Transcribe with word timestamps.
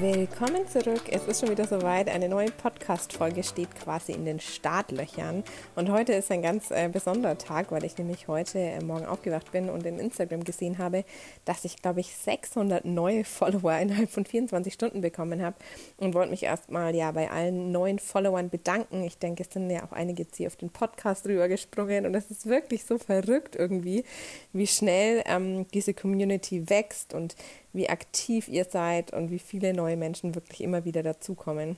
Willkommen 0.00 0.68
zurück. 0.68 1.02
Es 1.10 1.26
ist 1.26 1.40
schon 1.40 1.50
wieder 1.50 1.66
soweit. 1.66 2.08
Eine 2.08 2.28
neue 2.28 2.52
Podcast-Folge 2.52 3.42
steht 3.42 3.74
quasi 3.74 4.12
in 4.12 4.24
den 4.24 4.38
Startlöchern. 4.38 5.42
Und 5.74 5.90
heute 5.90 6.12
ist 6.12 6.30
ein 6.30 6.40
ganz 6.40 6.70
äh, 6.70 6.88
besonderer 6.88 7.36
Tag, 7.36 7.72
weil 7.72 7.82
ich 7.84 7.98
nämlich 7.98 8.28
heute 8.28 8.60
äh, 8.60 8.80
Morgen 8.80 9.06
aufgewacht 9.06 9.50
bin 9.50 9.68
und 9.68 9.84
in 9.84 9.98
Instagram 9.98 10.44
gesehen 10.44 10.78
habe, 10.78 11.04
dass 11.44 11.64
ich, 11.64 11.82
glaube 11.82 11.98
ich, 11.98 12.14
600 12.14 12.84
neue 12.84 13.24
Follower 13.24 13.76
innerhalb 13.76 14.08
von 14.08 14.24
24 14.24 14.72
Stunden 14.72 15.00
bekommen 15.00 15.42
habe. 15.42 15.56
Und 15.96 16.14
wollte 16.14 16.30
mich 16.30 16.44
erstmal 16.44 16.94
ja 16.94 17.10
bei 17.10 17.28
allen 17.28 17.72
neuen 17.72 17.98
Followern 17.98 18.50
bedanken. 18.50 19.02
Ich 19.02 19.18
denke, 19.18 19.42
es 19.42 19.52
sind 19.52 19.68
ja 19.68 19.82
auch 19.82 19.92
einige 19.92 20.22
jetzt 20.22 20.36
hier 20.36 20.46
auf 20.46 20.54
den 20.54 20.70
Podcast 20.70 21.26
rübergesprungen. 21.26 22.06
Und 22.06 22.14
es 22.14 22.30
ist 22.30 22.46
wirklich 22.46 22.84
so 22.84 22.98
verrückt 22.98 23.56
irgendwie, 23.56 24.04
wie 24.52 24.68
schnell 24.68 25.24
ähm, 25.26 25.66
diese 25.74 25.92
Community 25.92 26.70
wächst 26.70 27.14
und 27.14 27.34
wie 27.72 27.88
aktiv 27.88 28.48
ihr 28.48 28.64
seid 28.64 29.12
und 29.12 29.30
wie 29.30 29.38
viele 29.38 29.74
neue 29.74 29.96
Menschen 29.96 30.34
wirklich 30.34 30.62
immer 30.62 30.84
wieder 30.84 31.02
dazukommen. 31.02 31.76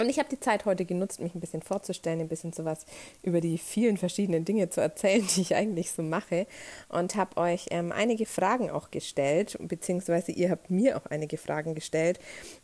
Und 0.00 0.08
ich 0.08 0.18
habe 0.18 0.30
die 0.30 0.40
Zeit 0.40 0.64
heute 0.64 0.86
genutzt, 0.86 1.20
mich 1.20 1.34
ein 1.34 1.40
bisschen 1.40 1.60
vorzustellen, 1.60 2.20
ein 2.20 2.28
bisschen 2.28 2.54
sowas 2.54 2.86
über 3.22 3.42
die 3.42 3.58
vielen 3.58 3.98
verschiedenen 3.98 4.46
Dinge 4.46 4.70
zu 4.70 4.80
erzählen, 4.80 5.26
die 5.36 5.42
ich 5.42 5.54
eigentlich 5.54 5.92
so 5.92 6.02
mache. 6.02 6.46
Und 6.88 7.16
habe 7.16 7.36
euch 7.36 7.66
ähm, 7.70 7.92
einige 7.92 8.24
Fragen 8.24 8.70
auch 8.70 8.90
gestellt, 8.90 9.58
beziehungsweise 9.60 10.32
ihr 10.32 10.50
habt 10.50 10.70
mir 10.70 10.96
auch 10.96 11.04
einige 11.04 11.36
Fragen 11.36 11.74
gestellt. 11.74 12.18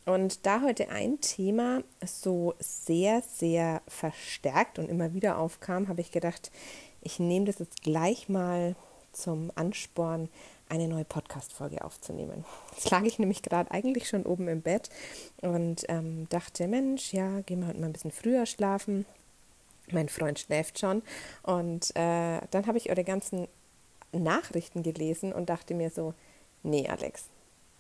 Und 0.07 0.47
da 0.47 0.63
heute 0.63 0.89
ein 0.89 1.21
Thema 1.21 1.83
so 2.03 2.55
sehr, 2.59 3.23
sehr 3.35 3.83
verstärkt 3.87 4.79
und 4.79 4.89
immer 4.89 5.13
wieder 5.13 5.37
aufkam, 5.37 5.89
habe 5.89 6.01
ich 6.01 6.13
gedacht, 6.13 6.51
ich 7.03 7.19
nehme 7.19 7.45
das 7.45 7.59
jetzt 7.59 7.83
gleich 7.83 8.31
mal 8.31 8.77
zum 9.13 9.53
Ansporn, 9.55 10.31
eine 10.69 10.89
neue 10.89 11.05
Podcast-Folge 11.05 11.85
aufzunehmen. 11.85 12.45
Jetzt 12.75 12.91
lag 12.91 13.03
ich 13.05 13.19
nämlich 13.19 13.43
gerade 13.43 13.71
eigentlich 13.71 14.09
schon 14.09 14.25
oben 14.25 14.49
im 14.49 14.63
Bett 14.63 14.91
und 15.43 15.85
ähm, 15.89 16.29
dachte, 16.29 16.67
Mensch, 16.69 17.13
ja, 17.13 17.41
gehen 17.43 17.61
wir 17.61 17.69
heute 17.69 17.81
mal 17.81 17.87
ein 17.87 17.93
bisschen 17.93 18.11
früher 18.11 18.47
schlafen. 18.47 19.07
Mein 19.93 20.09
Freund 20.09 20.39
schläft 20.39 20.79
schon. 20.79 21.03
Und 21.43 21.91
äh, 21.95 22.41
dann 22.51 22.67
habe 22.67 22.79
ich 22.79 22.91
eure 22.91 23.05
ganzen 23.05 23.47
Nachrichten 24.13 24.83
gelesen 24.83 25.33
und 25.33 25.49
dachte 25.49 25.75
mir 25.75 25.91
so, 25.91 26.15
nee, 26.63 26.89
Alex, 26.89 27.27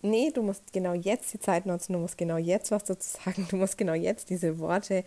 nee, 0.07 0.31
du 0.31 0.43
musst 0.43 0.73
genau 0.73 0.95
jetzt 0.95 1.33
die 1.35 1.41
Zeit 1.41 1.67
nutzen, 1.67 1.93
du 1.93 1.99
musst 1.99 2.19
genau 2.19 2.37
jetzt 2.37 2.71
was 2.71 2.85
dazu 2.85 3.19
sagen, 3.25 3.47
du 3.51 3.57
musst 3.57 3.77
genau 3.79 3.95
jetzt 3.95 4.31
diese 4.31 4.59
Worte 4.59 5.05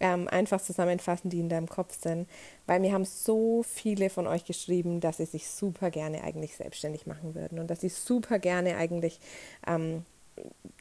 ähm, 0.00 0.28
einfach 0.28 0.60
zusammenfassen, 0.60 1.30
die 1.30 1.40
in 1.40 1.48
deinem 1.48 1.68
Kopf 1.68 1.96
sind. 2.00 2.28
Weil 2.66 2.80
mir 2.80 2.92
haben 2.92 3.04
so 3.04 3.62
viele 3.62 4.10
von 4.10 4.26
euch 4.26 4.44
geschrieben, 4.44 5.00
dass 5.00 5.18
sie 5.18 5.26
sich 5.26 5.48
super 5.48 5.90
gerne 5.90 6.24
eigentlich 6.24 6.56
selbstständig 6.56 7.06
machen 7.06 7.34
würden 7.34 7.58
und 7.58 7.68
dass 7.68 7.80
sie 7.80 7.88
super 7.88 8.38
gerne 8.38 8.76
eigentlich 8.76 9.20
ähm, 9.66 10.04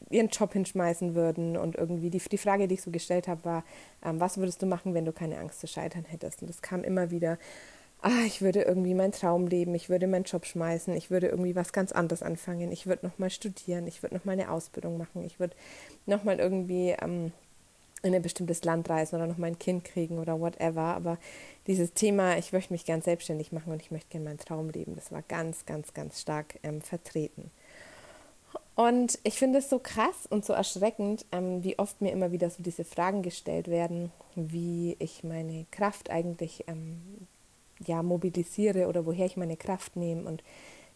ihren 0.10 0.30
Job 0.30 0.54
hinschmeißen 0.54 1.16
würden. 1.16 1.58
Und 1.58 1.76
irgendwie 1.76 2.10
die, 2.10 2.20
die 2.20 2.38
Frage, 2.38 2.68
die 2.68 2.76
ich 2.76 2.82
so 2.82 2.92
gestellt 2.92 3.28
habe, 3.28 3.44
war, 3.45 3.64
ähm, 4.04 4.20
was 4.20 4.38
würdest 4.38 4.62
du 4.62 4.66
machen, 4.66 4.94
wenn 4.94 5.06
du 5.06 5.12
keine 5.12 5.38
Angst 5.38 5.60
zu 5.60 5.68
scheitern 5.68 6.06
hättest? 6.06 6.42
Und 6.42 6.50
das 6.50 6.62
kam 6.62 6.84
immer 6.84 7.12
wieder 7.12 7.38
ah, 8.02 8.26
ich 8.26 8.42
würde 8.42 8.62
irgendwie 8.62 8.94
meinen 8.94 9.12
Traum 9.12 9.48
leben, 9.48 9.76
ich 9.76 9.90
würde 9.90 10.08
meinen 10.08 10.23
Job 10.23 10.45
schmeißen, 10.45 10.95
ich 10.95 11.09
würde 11.09 11.28
irgendwie 11.28 11.56
was 11.56 11.73
ganz 11.73 11.92
anderes 11.92 12.23
anfangen, 12.23 12.72
ich 12.72 12.88
würde 12.88 13.06
nochmal 13.06 13.30
studieren, 13.30 13.88
ich 13.88 14.04
würde 14.04 14.16
nochmal 14.16 14.34
eine 14.34 14.52
Ausbildung 14.52 14.98
machen, 14.98 15.23
ich 15.23 15.39
würde 15.39 15.56
nochmal 16.06 16.39
irgendwie 16.39 16.95
ähm, 17.02 17.31
in 18.04 18.14
ein 18.14 18.22
bestimmtes 18.22 18.64
Land 18.64 18.89
reisen 18.89 19.16
oder 19.16 19.28
noch 19.28 19.38
mein 19.38 19.58
Kind 19.59 19.84
kriegen 19.84 20.20
oder 20.20 20.39
whatever. 20.39 20.81
Aber 20.81 21.17
dieses 21.66 21.94
Thema, 21.94 22.38
ich 22.38 22.54
möchte 22.54 22.73
mich 22.73 22.86
gern 22.86 23.02
selbstständig 23.02 23.52
machen 23.52 23.73
und 23.73 23.81
ich 23.81 23.92
möchte 23.92 24.09
gern 24.09 24.23
meinen 24.23 24.38
Traum 24.38 24.70
leben, 24.70 24.95
das 24.95 25.11
war 25.11 25.23
ganz, 25.23 25.66
ganz, 25.66 25.94
ganz 25.94 26.22
stark 26.22 26.59
ähm, 26.64 26.82
vertreten. 26.82 27.52
Und 28.76 29.17
ich 29.23 29.39
finde 29.39 29.59
es 29.59 29.70
so 29.70 29.80
krass 29.80 30.28
und 30.30 30.45
so 30.45 30.54
erschreckend, 30.54 31.26
ähm, 31.32 31.64
wie 31.64 31.80
oft 31.80 32.00
mir 32.00 32.11
immer 32.11 32.32
wieder 32.32 32.50
so 32.52 32.61
diese 32.61 32.86
Fragen 32.86 33.23
gestellt 33.23 33.67
werden, 33.67 34.11
wie 34.36 34.95
ich 35.00 35.23
meine 35.23 35.66
Kraft 35.71 36.11
eigentlich 36.11 36.66
ähm, 36.67 37.27
ja, 37.86 38.04
mobilisiere 38.04 38.88
oder 38.88 39.05
woher 39.05 39.26
ich 39.26 39.38
meine 39.38 39.58
Kraft 39.58 39.95
nehme 39.95 40.23
und 40.23 40.43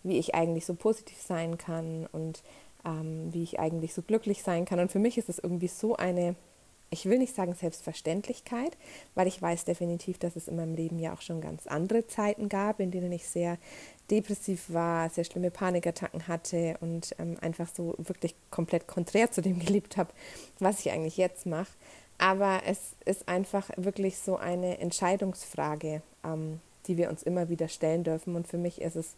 wie 0.04 0.18
ich 0.18 0.34
eigentlich 0.36 0.66
so 0.66 0.74
positiv 0.74 1.22
sein 1.22 1.58
kann 1.58 2.08
und 2.12 2.44
ähm, 2.86 3.32
wie 3.32 3.44
ich 3.44 3.60
eigentlich 3.60 3.94
so 3.94 4.02
glücklich 4.02 4.44
sein 4.44 4.66
kann. 4.66 4.80
Und 4.80 4.92
für 4.92 5.00
mich 5.00 5.18
ist 5.18 5.30
es 5.30 5.40
irgendwie 5.40 5.68
so 5.68 5.96
eine, 5.96 6.36
ich 6.90 7.06
will 7.06 7.20
nicht 7.20 7.36
sagen 7.36 7.54
Selbstverständlichkeit, 7.54 8.78
weil 9.16 9.28
ich 9.28 9.42
weiß 9.42 9.66
definitiv, 9.66 10.18
dass 10.18 10.36
es 10.36 10.48
in 10.48 10.56
meinem 10.56 10.76
Leben 10.76 11.00
ja 11.00 11.14
auch 11.14 11.22
schon 11.22 11.42
ganz 11.42 11.68
andere 11.68 12.08
Zeiten 12.08 12.50
gab, 12.50 12.80
in 12.80 12.92
denen 12.92 13.12
ich 13.12 13.28
sehr 13.28 13.58
depressiv 14.10 14.66
war, 14.70 15.10
sehr 15.10 15.24
schlimme 15.24 15.52
Panikattacken 15.52 16.28
hatte 16.28 16.78
und 16.82 17.16
ähm, 17.20 17.38
einfach 17.42 17.70
so 17.74 17.96
wirklich 17.98 18.36
komplett 18.50 18.88
konträr 18.88 19.32
zu 19.32 19.42
dem 19.42 19.60
gelebt 19.66 19.98
habe, 19.98 20.12
was 20.60 20.80
ich 20.80 20.92
eigentlich 20.92 21.18
jetzt 21.18 21.46
mache. 21.46 21.72
Aber 22.18 22.62
es 22.68 22.96
ist 23.06 23.28
einfach 23.28 23.70
wirklich 23.78 24.18
so 24.20 24.38
eine 24.38 24.78
Entscheidungsfrage, 24.78 26.04
ähm, 26.24 26.60
die 26.92 26.98
wir 26.98 27.10
uns 27.10 27.24
immer 27.24 27.48
wieder 27.48 27.70
stellen 27.70 28.04
dürfen. 28.04 28.36
Und 28.36 28.48
für 28.48 28.58
mich 28.58 28.82
ist 28.82 28.96
es 28.96 29.16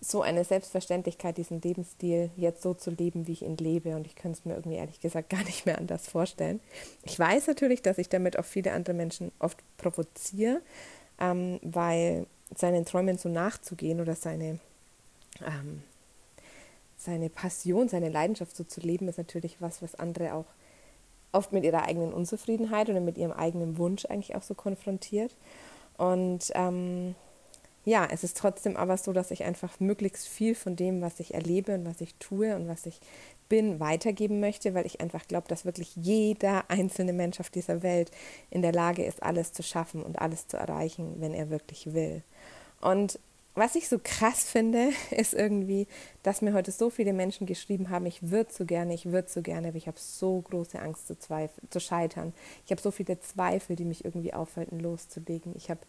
so 0.00 0.20
eine 0.20 0.44
Selbstverständlichkeit, 0.44 1.38
diesen 1.38 1.62
Lebensstil 1.62 2.30
jetzt 2.36 2.62
so 2.62 2.74
zu 2.74 2.90
leben, 2.90 3.26
wie 3.26 3.32
ich 3.32 3.42
ihn 3.42 3.56
lebe. 3.56 3.96
Und 3.96 4.06
ich 4.06 4.14
könnte 4.14 4.38
es 4.38 4.44
mir 4.44 4.54
irgendwie 4.54 4.76
ehrlich 4.76 5.00
gesagt 5.00 5.30
gar 5.30 5.42
nicht 5.44 5.64
mehr 5.64 5.78
anders 5.78 6.06
vorstellen. 6.06 6.60
Ich 7.04 7.18
weiß 7.18 7.46
natürlich, 7.46 7.80
dass 7.80 7.96
ich 7.96 8.10
damit 8.10 8.38
auch 8.38 8.44
viele 8.44 8.72
andere 8.72 8.94
Menschen 8.94 9.32
oft 9.38 9.58
provoziere, 9.78 10.60
ähm, 11.18 11.58
weil 11.62 12.26
seinen 12.54 12.84
Träumen 12.84 13.16
so 13.16 13.30
nachzugehen 13.30 14.00
oder 14.00 14.14
seine, 14.14 14.58
ähm, 15.40 15.82
seine 16.98 17.30
Passion, 17.30 17.88
seine 17.88 18.10
Leidenschaft 18.10 18.54
so 18.54 18.64
zu 18.64 18.80
leben, 18.80 19.08
ist 19.08 19.18
natürlich 19.18 19.56
was, 19.60 19.80
was 19.80 19.94
andere 19.94 20.34
auch 20.34 20.46
oft 21.32 21.52
mit 21.52 21.64
ihrer 21.64 21.84
eigenen 21.84 22.12
Unzufriedenheit 22.12 22.90
oder 22.90 23.00
mit 23.00 23.16
ihrem 23.16 23.32
eigenen 23.32 23.78
Wunsch 23.78 24.04
eigentlich 24.04 24.34
auch 24.36 24.42
so 24.42 24.54
konfrontiert. 24.54 25.34
Und 25.96 26.50
ähm, 26.54 27.14
ja, 27.84 28.06
es 28.10 28.24
ist 28.24 28.36
trotzdem 28.36 28.76
aber 28.76 28.96
so, 28.96 29.12
dass 29.12 29.30
ich 29.30 29.44
einfach 29.44 29.78
möglichst 29.78 30.26
viel 30.26 30.54
von 30.54 30.74
dem, 30.76 31.00
was 31.00 31.20
ich 31.20 31.34
erlebe 31.34 31.74
und 31.74 31.86
was 31.86 32.00
ich 32.00 32.14
tue 32.16 32.54
und 32.56 32.68
was 32.68 32.84
ich 32.84 33.00
bin, 33.48 33.78
weitergeben 33.78 34.40
möchte, 34.40 34.74
weil 34.74 34.86
ich 34.86 35.00
einfach 35.00 35.26
glaube, 35.28 35.46
dass 35.48 35.64
wirklich 35.64 35.94
jeder 35.94 36.68
einzelne 36.68 37.12
Mensch 37.12 37.38
auf 37.38 37.48
dieser 37.48 37.84
Welt 37.84 38.10
in 38.50 38.60
der 38.62 38.72
Lage 38.72 39.04
ist, 39.04 39.22
alles 39.22 39.52
zu 39.52 39.62
schaffen 39.62 40.02
und 40.02 40.18
alles 40.18 40.48
zu 40.48 40.56
erreichen, 40.56 41.14
wenn 41.20 41.32
er 41.32 41.48
wirklich 41.48 41.94
will. 41.94 42.22
Und 42.80 43.20
was 43.56 43.74
ich 43.74 43.88
so 43.88 43.98
krass 44.02 44.44
finde, 44.44 44.90
ist 45.10 45.34
irgendwie, 45.34 45.88
dass 46.22 46.42
mir 46.42 46.52
heute 46.52 46.70
so 46.70 46.90
viele 46.90 47.12
Menschen 47.12 47.46
geschrieben 47.46 47.90
haben, 47.90 48.06
ich 48.06 48.30
würde 48.30 48.52
so 48.52 48.64
gerne, 48.64 48.94
ich 48.94 49.06
würde 49.06 49.28
so 49.28 49.42
gerne, 49.42 49.68
aber 49.68 49.76
ich 49.76 49.88
habe 49.88 49.98
so 49.98 50.40
große 50.42 50.80
Angst 50.80 51.08
zu, 51.08 51.18
zweifel, 51.18 51.62
zu 51.70 51.80
scheitern. 51.80 52.32
Ich 52.64 52.70
habe 52.70 52.80
so 52.80 52.90
viele 52.90 53.18
Zweifel, 53.18 53.74
die 53.74 53.84
mich 53.84 54.04
irgendwie 54.04 54.34
aufhalten, 54.34 54.78
loszulegen. 54.78 55.54
Ich 55.56 55.70
habe 55.70 55.80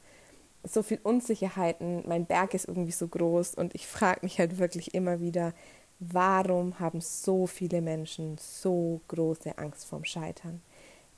so 0.63 0.81
viel 0.81 0.99
Unsicherheiten, 1.03 2.03
mein 2.07 2.25
Berg 2.25 2.53
ist 2.53 2.67
irgendwie 2.67 2.91
so 2.91 3.07
groß 3.07 3.55
und 3.55 3.75
ich 3.75 3.85
frage 3.85 4.21
mich 4.23 4.39
halt 4.39 4.57
wirklich 4.57 4.93
immer 4.93 5.19
wieder, 5.19 5.53
warum 5.99 6.79
haben 6.79 7.01
so 7.01 7.47
viele 7.47 7.81
Menschen 7.81 8.37
so 8.37 9.01
große 9.07 9.57
Angst 9.57 9.85
vorm 9.85 10.05
Scheitern? 10.05 10.61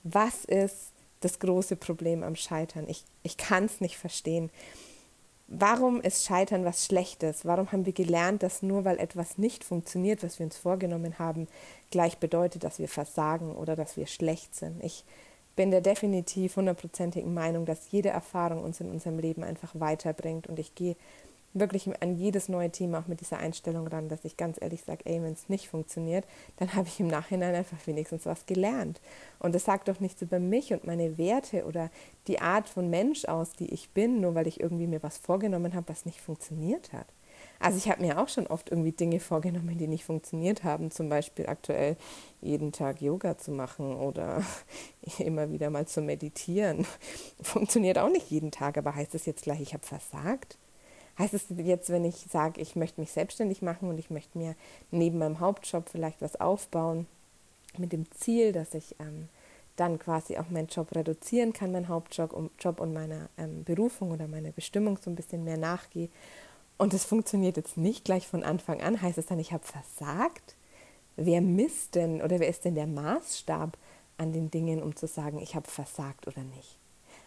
Was 0.03 0.45
ist 0.45 0.91
das 1.19 1.39
große 1.39 1.75
Problem 1.75 2.23
am 2.23 2.35
Scheitern? 2.35 2.85
Ich, 2.87 3.03
ich 3.23 3.37
kann 3.37 3.65
es 3.65 3.81
nicht 3.81 3.97
verstehen. 3.97 4.49
Warum 5.51 5.99
ist 5.99 6.25
Scheitern 6.25 6.63
was 6.63 6.85
Schlechtes? 6.85 7.43
Warum 7.43 7.71
haben 7.71 7.87
wir 7.87 7.93
gelernt, 7.93 8.43
dass 8.43 8.61
nur 8.61 8.85
weil 8.85 8.99
etwas 8.99 9.39
nicht 9.39 9.63
funktioniert, 9.63 10.21
was 10.21 10.37
wir 10.37 10.45
uns 10.45 10.57
vorgenommen 10.57 11.17
haben, 11.17 11.47
gleich 11.89 12.19
bedeutet, 12.19 12.63
dass 12.63 12.77
wir 12.77 12.87
versagen 12.87 13.55
oder 13.55 13.75
dass 13.75 13.97
wir 13.97 14.05
schlecht 14.05 14.53
sind? 14.55 14.83
Ich 14.83 15.03
bin 15.55 15.71
der 15.71 15.81
definitiv 15.81 16.55
hundertprozentigen 16.55 17.33
Meinung, 17.33 17.65
dass 17.65 17.89
jede 17.89 18.09
Erfahrung 18.09 18.63
uns 18.63 18.79
in 18.79 18.91
unserem 18.91 19.17
Leben 19.17 19.43
einfach 19.43 19.71
weiterbringt 19.73 20.45
und 20.45 20.59
ich 20.59 20.75
gehe 20.75 20.95
wirklich 21.53 21.89
an 22.01 22.15
jedes 22.15 22.49
neue 22.49 22.69
Thema 22.69 22.99
auch 22.99 23.07
mit 23.07 23.21
dieser 23.21 23.37
Einstellung 23.37 23.87
ran, 23.87 24.09
dass 24.09 24.25
ich 24.25 24.37
ganz 24.37 24.61
ehrlich 24.61 24.83
sage, 24.83 25.05
ey, 25.05 25.21
wenn 25.21 25.33
es 25.33 25.49
nicht 25.49 25.69
funktioniert, 25.69 26.25
dann 26.57 26.73
habe 26.73 26.87
ich 26.87 26.99
im 26.99 27.07
Nachhinein 27.07 27.55
einfach 27.55 27.77
wenigstens 27.85 28.25
was 28.25 28.45
gelernt. 28.45 29.01
Und 29.39 29.55
das 29.55 29.65
sagt 29.65 29.87
doch 29.87 29.99
nichts 29.99 30.21
über 30.21 30.39
mich 30.39 30.73
und 30.73 30.85
meine 30.85 31.17
Werte 31.17 31.65
oder 31.65 31.89
die 32.27 32.39
Art 32.39 32.69
von 32.69 32.89
Mensch 32.89 33.25
aus, 33.25 33.53
die 33.53 33.73
ich 33.73 33.89
bin, 33.91 34.21
nur 34.21 34.35
weil 34.35 34.47
ich 34.47 34.59
irgendwie 34.59 34.87
mir 34.87 35.03
was 35.03 35.17
vorgenommen 35.17 35.73
habe, 35.73 35.89
was 35.89 36.05
nicht 36.05 36.21
funktioniert 36.21 36.93
hat. 36.93 37.07
Also 37.59 37.77
ich 37.77 37.89
habe 37.89 38.01
mir 38.01 38.19
auch 38.19 38.29
schon 38.29 38.47
oft 38.47 38.69
irgendwie 38.69 38.91
Dinge 38.91 39.19
vorgenommen, 39.19 39.77
die 39.77 39.87
nicht 39.87 40.05
funktioniert 40.05 40.63
haben. 40.63 40.91
Zum 40.91 41.09
Beispiel 41.09 41.47
aktuell 41.47 41.97
jeden 42.41 42.71
Tag 42.71 43.01
Yoga 43.01 43.37
zu 43.37 43.51
machen 43.51 43.95
oder 43.95 44.43
immer 45.19 45.51
wieder 45.51 45.69
mal 45.69 45.85
zu 45.85 46.01
meditieren. 46.01 46.85
Funktioniert 47.41 47.97
auch 47.97 48.09
nicht 48.09 48.29
jeden 48.29 48.51
Tag, 48.51 48.77
aber 48.77 48.95
heißt 48.95 49.13
das 49.13 49.25
jetzt 49.25 49.43
gleich, 49.43 49.61
ich 49.61 49.73
habe 49.73 49.85
versagt? 49.85 50.57
Heißt 51.19 51.33
es 51.33 51.45
jetzt, 51.57 51.89
wenn 51.89 52.05
ich 52.05 52.15
sage, 52.31 52.61
ich 52.61 52.75
möchte 52.75 53.01
mich 53.01 53.11
selbstständig 53.11 53.61
machen 53.61 53.89
und 53.89 53.97
ich 53.99 54.09
möchte 54.09 54.37
mir 54.37 54.55
neben 54.91 55.19
meinem 55.19 55.39
Hauptjob 55.39 55.89
vielleicht 55.89 56.21
was 56.21 56.39
aufbauen, 56.39 57.05
mit 57.77 57.93
dem 57.93 58.09
Ziel, 58.11 58.51
dass 58.51 58.73
ich 58.73 58.95
ähm, 58.99 59.29
dann 59.75 59.99
quasi 59.99 60.37
auch 60.37 60.49
meinen 60.49 60.67
Job 60.67 60.95
reduzieren 60.95 61.53
kann, 61.53 61.71
meinen 61.71 61.87
Hauptjob 61.87 62.33
um, 62.33 62.49
Job 62.59 62.79
und 62.79 62.93
meiner 62.93 63.29
ähm, 63.37 63.63
Berufung 63.63 64.11
oder 64.11 64.27
meiner 64.27 64.51
Bestimmung 64.51 64.97
so 64.97 65.11
ein 65.11 65.15
bisschen 65.15 65.43
mehr 65.43 65.57
nachgehe. 65.57 66.09
Und 66.77 66.93
es 66.93 67.03
funktioniert 67.03 67.57
jetzt 67.57 67.77
nicht 67.77 68.05
gleich 68.05 68.27
von 68.27 68.43
Anfang 68.43 68.81
an. 68.81 69.01
Heißt 69.01 69.17
es 69.17 69.27
dann, 69.27 69.39
ich 69.39 69.51
habe 69.51 69.65
versagt? 69.65 70.55
wer 71.19 71.41
misst 71.41 71.95
denn 71.95 72.21
oder 72.21 72.39
wer 72.39 72.47
ist 72.47 72.65
denn 72.65 72.75
der 72.75 72.87
Maßstab 72.87 73.77
an 74.17 74.33
den 74.33 74.49
Dingen, 74.51 74.81
um 74.81 74.95
zu 74.95 75.07
sagen, 75.07 75.39
ich 75.39 75.55
habe 75.55 75.69
versagt 75.69 76.27
oder 76.27 76.41
nicht? 76.41 76.77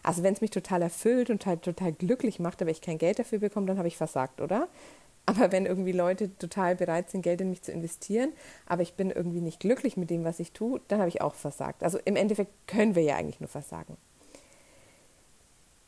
Also 0.02 0.22
wenn 0.22 0.34
es 0.34 0.40
mich 0.40 0.50
total 0.50 0.82
erfüllt 0.82 1.30
und 1.30 1.46
halt 1.46 1.62
total 1.62 1.92
glücklich 1.92 2.40
macht, 2.40 2.60
aber 2.60 2.70
ich 2.70 2.80
kein 2.80 2.98
Geld 2.98 3.18
dafür 3.18 3.38
bekomme, 3.38 3.66
dann 3.66 3.78
habe 3.78 3.88
ich 3.88 3.96
versagt, 3.96 4.40
oder? 4.40 4.68
Aber 5.24 5.52
wenn 5.52 5.66
irgendwie 5.66 5.92
Leute 5.92 6.36
total 6.36 6.74
bereit 6.74 7.08
sind, 7.08 7.22
Geld 7.22 7.40
in 7.40 7.50
mich 7.50 7.62
zu 7.62 7.70
investieren, 7.70 8.32
aber 8.66 8.82
ich 8.82 8.94
bin 8.94 9.08
irgendwie 9.12 9.40
nicht 9.40 9.60
glücklich 9.60 9.96
mit 9.96 10.10
dem, 10.10 10.24
was 10.24 10.40
ich 10.40 10.50
tue, 10.50 10.80
dann 10.88 10.98
habe 10.98 11.08
ich 11.08 11.20
auch 11.20 11.36
versagt. 11.36 11.84
Also 11.84 12.00
im 12.04 12.16
Endeffekt 12.16 12.50
können 12.66 12.96
wir 12.96 13.04
ja 13.04 13.14
eigentlich 13.14 13.38
nur 13.38 13.48
versagen. 13.48 13.96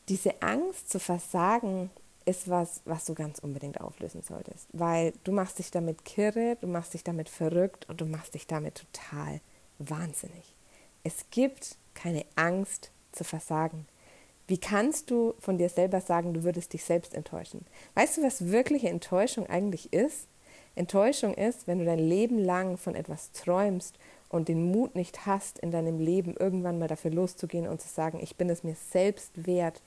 Diese 0.09 0.41
Angst 0.41 0.89
zu 0.89 1.01
versagen 1.01 1.91
ist 2.27 2.49
was, 2.49 2.83
was 2.85 3.07
du 3.07 3.15
ganz 3.15 3.39
unbedingt 3.41 3.81
auflösen 3.81 4.23
solltest, 4.23 4.69
weil 4.73 5.13
du 5.25 5.33
machst 5.33 5.59
dich 5.59 5.71
damit 5.71 6.05
kirre, 6.05 6.57
du 6.61 6.69
machst 6.69 6.95
dich 6.95 7.03
damit 7.03 7.29
verrückt 7.29 7.89
und 7.89 8.01
du 8.01 8.07
machst 8.07 8.35
dich 8.35 8.47
damit 8.47 8.87
total 8.87 9.41
wahnsinnig. 9.79 10.55
Es 11.03 11.27
gibt 11.31 11.77
keine 11.95 12.25
Angst 12.37 12.91
zu 13.13 13.25
versagen. 13.25 13.87
Wie 14.47 14.59
kannst 14.59 15.11
du 15.11 15.35
von 15.39 15.57
dir 15.57 15.69
selber 15.69 16.01
sagen, 16.01 16.35
du 16.35 16.45
würdest 16.45 16.73
dich 16.73 16.85
selbst 16.85 17.15
enttäuschen? 17.15 17.65
Weißt 17.95 18.19
du, 18.19 18.23
was 18.23 18.51
wirkliche 18.51 18.89
Enttäuschung 18.89 19.47
eigentlich 19.47 19.93
ist? 19.93 20.29
Enttäuschung 20.75 21.35
ist, 21.35 21.67
wenn 21.67 21.79
du 21.79 21.85
dein 21.85 21.99
Leben 21.99 22.39
lang 22.39 22.77
von 22.77 22.95
etwas 22.95 23.33
träumst 23.33 23.99
und 24.29 24.49
den 24.49 24.71
Mut 24.71 24.97
nicht 24.97 25.27
hast, 25.27 25.61
in 25.61 25.71
deinem 25.71 25.99
Leben 25.99 26.35
irgendwann 26.37 26.79
mal 26.79 26.89
dafür 26.89 27.13
loszugehen 27.13 27.69
und 27.69 27.81
zu 27.81 27.89
sagen, 27.89 28.19
ich 28.21 28.37
bin 28.37 28.51
es 28.51 28.65
mir 28.65 28.75
selbst 28.75 29.47
wert, 29.47 29.83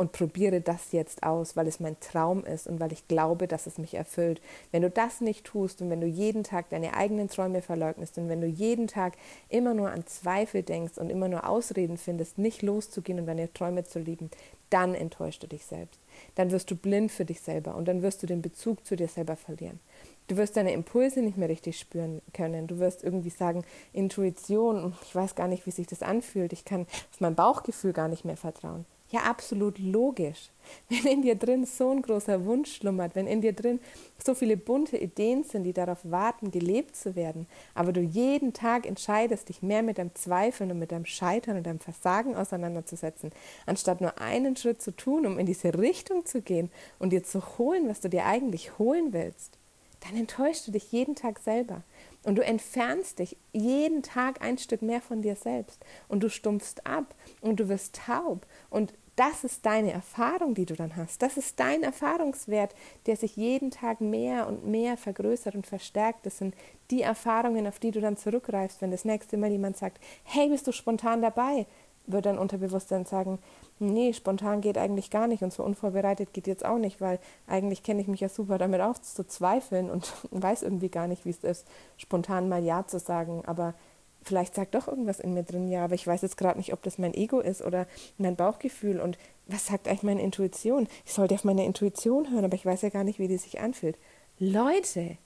und 0.00 0.12
probiere 0.12 0.62
das 0.62 0.92
jetzt 0.92 1.22
aus, 1.22 1.56
weil 1.56 1.66
es 1.66 1.78
mein 1.78 2.00
Traum 2.00 2.42
ist 2.46 2.66
und 2.66 2.80
weil 2.80 2.90
ich 2.90 3.06
glaube, 3.06 3.46
dass 3.46 3.66
es 3.66 3.76
mich 3.76 3.92
erfüllt. 3.92 4.40
Wenn 4.72 4.80
du 4.80 4.88
das 4.88 5.20
nicht 5.20 5.44
tust 5.44 5.82
und 5.82 5.90
wenn 5.90 6.00
du 6.00 6.06
jeden 6.06 6.42
Tag 6.42 6.70
deine 6.70 6.94
eigenen 6.94 7.28
Träume 7.28 7.60
verleugnest 7.60 8.16
und 8.16 8.30
wenn 8.30 8.40
du 8.40 8.46
jeden 8.46 8.86
Tag 8.86 9.18
immer 9.50 9.74
nur 9.74 9.90
an 9.90 10.06
Zweifel 10.06 10.62
denkst 10.62 10.96
und 10.96 11.10
immer 11.10 11.28
nur 11.28 11.46
Ausreden 11.46 11.98
findest, 11.98 12.38
nicht 12.38 12.62
loszugehen 12.62 13.20
und 13.20 13.26
deine 13.26 13.52
Träume 13.52 13.84
zu 13.84 13.98
lieben, 13.98 14.30
dann 14.70 14.94
enttäuschst 14.94 15.42
du 15.42 15.46
dich 15.46 15.66
selbst. 15.66 16.00
Dann 16.34 16.50
wirst 16.50 16.70
du 16.70 16.76
blind 16.76 17.12
für 17.12 17.26
dich 17.26 17.42
selber 17.42 17.74
und 17.74 17.86
dann 17.86 18.00
wirst 18.00 18.22
du 18.22 18.26
den 18.26 18.40
Bezug 18.40 18.86
zu 18.86 18.96
dir 18.96 19.08
selber 19.08 19.36
verlieren. 19.36 19.80
Du 20.28 20.38
wirst 20.38 20.56
deine 20.56 20.72
Impulse 20.72 21.20
nicht 21.20 21.36
mehr 21.36 21.50
richtig 21.50 21.78
spüren 21.78 22.22
können. 22.32 22.66
Du 22.66 22.78
wirst 22.78 23.04
irgendwie 23.04 23.28
sagen, 23.28 23.64
Intuition, 23.92 24.94
ich 25.02 25.14
weiß 25.14 25.34
gar 25.34 25.48
nicht, 25.48 25.66
wie 25.66 25.72
sich 25.72 25.88
das 25.88 26.02
anfühlt. 26.02 26.54
Ich 26.54 26.64
kann 26.64 26.86
auf 27.12 27.20
mein 27.20 27.34
Bauchgefühl 27.34 27.92
gar 27.92 28.08
nicht 28.08 28.24
mehr 28.24 28.38
vertrauen. 28.38 28.86
Ja, 29.10 29.22
absolut 29.22 29.80
logisch. 29.80 30.50
Wenn 30.88 31.04
in 31.06 31.22
dir 31.22 31.34
drin 31.34 31.66
so 31.66 31.90
ein 31.90 32.00
großer 32.00 32.44
Wunsch 32.44 32.76
schlummert, 32.76 33.16
wenn 33.16 33.26
in 33.26 33.40
dir 33.40 33.52
drin 33.52 33.80
so 34.24 34.34
viele 34.34 34.56
bunte 34.56 34.96
Ideen 34.96 35.42
sind, 35.42 35.64
die 35.64 35.72
darauf 35.72 35.98
warten, 36.04 36.52
gelebt 36.52 36.94
zu 36.94 37.16
werden, 37.16 37.48
aber 37.74 37.92
du 37.92 38.00
jeden 38.00 38.52
Tag 38.52 38.86
entscheidest, 38.86 39.48
dich 39.48 39.62
mehr 39.62 39.82
mit 39.82 39.98
deinem 39.98 40.14
Zweifeln 40.14 40.70
und 40.70 40.78
mit 40.78 40.92
deinem 40.92 41.06
Scheitern 41.06 41.56
und 41.56 41.66
deinem 41.66 41.80
Versagen 41.80 42.36
auseinanderzusetzen, 42.36 43.32
anstatt 43.66 44.00
nur 44.00 44.20
einen 44.20 44.54
Schritt 44.54 44.80
zu 44.80 44.92
tun, 44.92 45.26
um 45.26 45.40
in 45.40 45.46
diese 45.46 45.76
Richtung 45.76 46.24
zu 46.24 46.40
gehen 46.40 46.70
und 47.00 47.10
dir 47.10 47.24
zu 47.24 47.58
holen, 47.58 47.88
was 47.88 48.00
du 48.00 48.08
dir 48.08 48.26
eigentlich 48.26 48.78
holen 48.78 49.12
willst, 49.12 49.58
dann 50.00 50.16
enttäuschst 50.16 50.68
du 50.68 50.72
dich 50.72 50.92
jeden 50.92 51.16
Tag 51.16 51.40
selber. 51.40 51.82
Und 52.24 52.36
du 52.36 52.44
entfernst 52.44 53.18
dich 53.18 53.36
jeden 53.52 54.02
Tag 54.02 54.42
ein 54.42 54.58
Stück 54.58 54.82
mehr 54.82 55.00
von 55.00 55.22
dir 55.22 55.36
selbst. 55.36 55.84
Und 56.08 56.22
du 56.22 56.28
stumpfst 56.28 56.84
ab 56.84 57.14
und 57.40 57.60
du 57.60 57.68
wirst 57.68 58.00
taub. 58.06 58.46
Und 58.68 58.92
das 59.16 59.44
ist 59.44 59.66
deine 59.66 59.92
Erfahrung, 59.92 60.54
die 60.54 60.64
du 60.64 60.74
dann 60.74 60.96
hast. 60.96 61.20
Das 61.20 61.36
ist 61.36 61.60
dein 61.60 61.82
Erfahrungswert, 61.82 62.74
der 63.04 63.16
sich 63.16 63.36
jeden 63.36 63.70
Tag 63.70 64.00
mehr 64.00 64.46
und 64.46 64.66
mehr 64.66 64.96
vergrößert 64.96 65.54
und 65.54 65.66
verstärkt. 65.66 66.24
Das 66.24 66.38
sind 66.38 66.54
die 66.90 67.02
Erfahrungen, 67.02 67.66
auf 67.66 67.78
die 67.78 67.90
du 67.90 68.00
dann 68.00 68.16
zurückgreifst, 68.16 68.80
wenn 68.80 68.90
das 68.90 69.04
nächste 69.04 69.36
Mal 69.36 69.50
jemand 69.50 69.76
sagt, 69.76 70.02
hey, 70.24 70.48
bist 70.48 70.66
du 70.66 70.72
spontan 70.72 71.20
dabei? 71.20 71.66
Wird 72.06 72.24
dein 72.24 72.38
Unterbewusstsein 72.38 73.04
sagen, 73.04 73.38
nee, 73.80 74.12
spontan 74.12 74.60
geht 74.60 74.78
eigentlich 74.78 75.10
gar 75.10 75.26
nicht 75.26 75.42
und 75.42 75.52
so 75.52 75.64
unvorbereitet 75.64 76.32
geht 76.32 76.46
jetzt 76.46 76.64
auch 76.64 76.78
nicht, 76.78 77.00
weil 77.00 77.18
eigentlich 77.46 77.82
kenne 77.82 78.00
ich 78.00 78.08
mich 78.08 78.20
ja 78.20 78.28
super 78.28 78.58
damit 78.58 78.80
auf 78.80 79.00
zu 79.00 79.26
zweifeln 79.26 79.90
und 79.90 80.12
weiß 80.30 80.62
irgendwie 80.62 80.88
gar 80.88 81.08
nicht, 81.08 81.24
wie 81.24 81.30
es 81.30 81.44
ist, 81.44 81.66
spontan 81.96 82.48
mal 82.48 82.62
Ja 82.62 82.86
zu 82.86 82.98
sagen, 82.98 83.42
aber 83.46 83.74
vielleicht 84.22 84.54
sagt 84.54 84.74
doch 84.74 84.86
irgendwas 84.86 85.20
in 85.20 85.34
mir 85.34 85.42
drin, 85.42 85.68
ja, 85.68 85.84
aber 85.84 85.94
ich 85.94 86.06
weiß 86.06 86.22
jetzt 86.22 86.36
gerade 86.36 86.58
nicht, 86.58 86.72
ob 86.72 86.82
das 86.82 86.98
mein 86.98 87.14
Ego 87.14 87.40
ist 87.40 87.62
oder 87.62 87.86
mein 88.18 88.36
Bauchgefühl 88.36 89.00
und 89.00 89.18
was 89.46 89.66
sagt 89.66 89.88
eigentlich 89.88 90.02
meine 90.02 90.22
Intuition? 90.22 90.86
Ich 91.04 91.12
sollte 91.12 91.34
auf 91.34 91.44
meine 91.44 91.64
Intuition 91.64 92.30
hören, 92.30 92.44
aber 92.44 92.54
ich 92.54 92.66
weiß 92.66 92.82
ja 92.82 92.90
gar 92.90 93.04
nicht, 93.04 93.18
wie 93.18 93.28
die 93.28 93.38
sich 93.38 93.60
anfühlt. 93.60 93.96
Leute, 94.38 95.16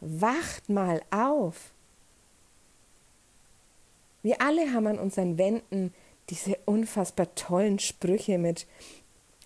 wacht 0.00 0.68
mal 0.68 1.02
auf. 1.10 1.72
Wir 4.22 4.40
alle 4.42 4.72
haben 4.72 4.86
an 4.86 4.98
unseren 4.98 5.38
Wänden 5.38 5.94
diese 6.30 6.56
unfassbar 6.64 7.34
tollen 7.34 7.78
Sprüche 7.78 8.38
mit 8.38 8.66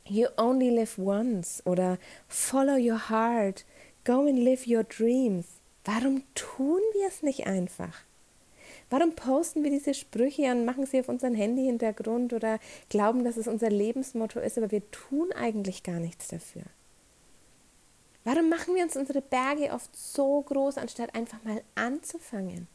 You 0.06 0.26
only 0.36 0.68
live 0.70 0.98
once 0.98 1.62
oder 1.64 1.98
Follow 2.28 2.76
your 2.76 3.08
heart, 3.08 3.64
go 4.04 4.26
and 4.26 4.38
live 4.38 4.66
your 4.66 4.84
dreams. 4.84 5.46
Warum 5.84 6.22
tun 6.34 6.80
wir 6.92 7.08
es 7.08 7.22
nicht 7.22 7.46
einfach? 7.46 8.02
Warum 8.90 9.14
posten 9.16 9.64
wir 9.64 9.70
diese 9.70 9.94
Sprüche 9.94 10.50
und 10.50 10.64
machen 10.66 10.86
sie 10.86 11.00
auf 11.00 11.08
unseren 11.08 11.34
Handy-Hintergrund 11.34 12.32
oder 12.32 12.60
glauben, 12.90 13.24
dass 13.24 13.36
es 13.36 13.48
unser 13.48 13.70
Lebensmotto 13.70 14.40
ist, 14.40 14.58
aber 14.58 14.70
wir 14.70 14.88
tun 14.90 15.32
eigentlich 15.32 15.82
gar 15.82 15.98
nichts 15.98 16.28
dafür? 16.28 16.62
Warum 18.24 18.48
machen 18.48 18.74
wir 18.74 18.84
uns 18.84 18.96
unsere 18.96 19.20
Berge 19.20 19.72
oft 19.72 19.94
so 19.96 20.40
groß, 20.42 20.78
anstatt 20.78 21.14
einfach 21.14 21.42
mal 21.44 21.62
anzufangen? 21.74 22.68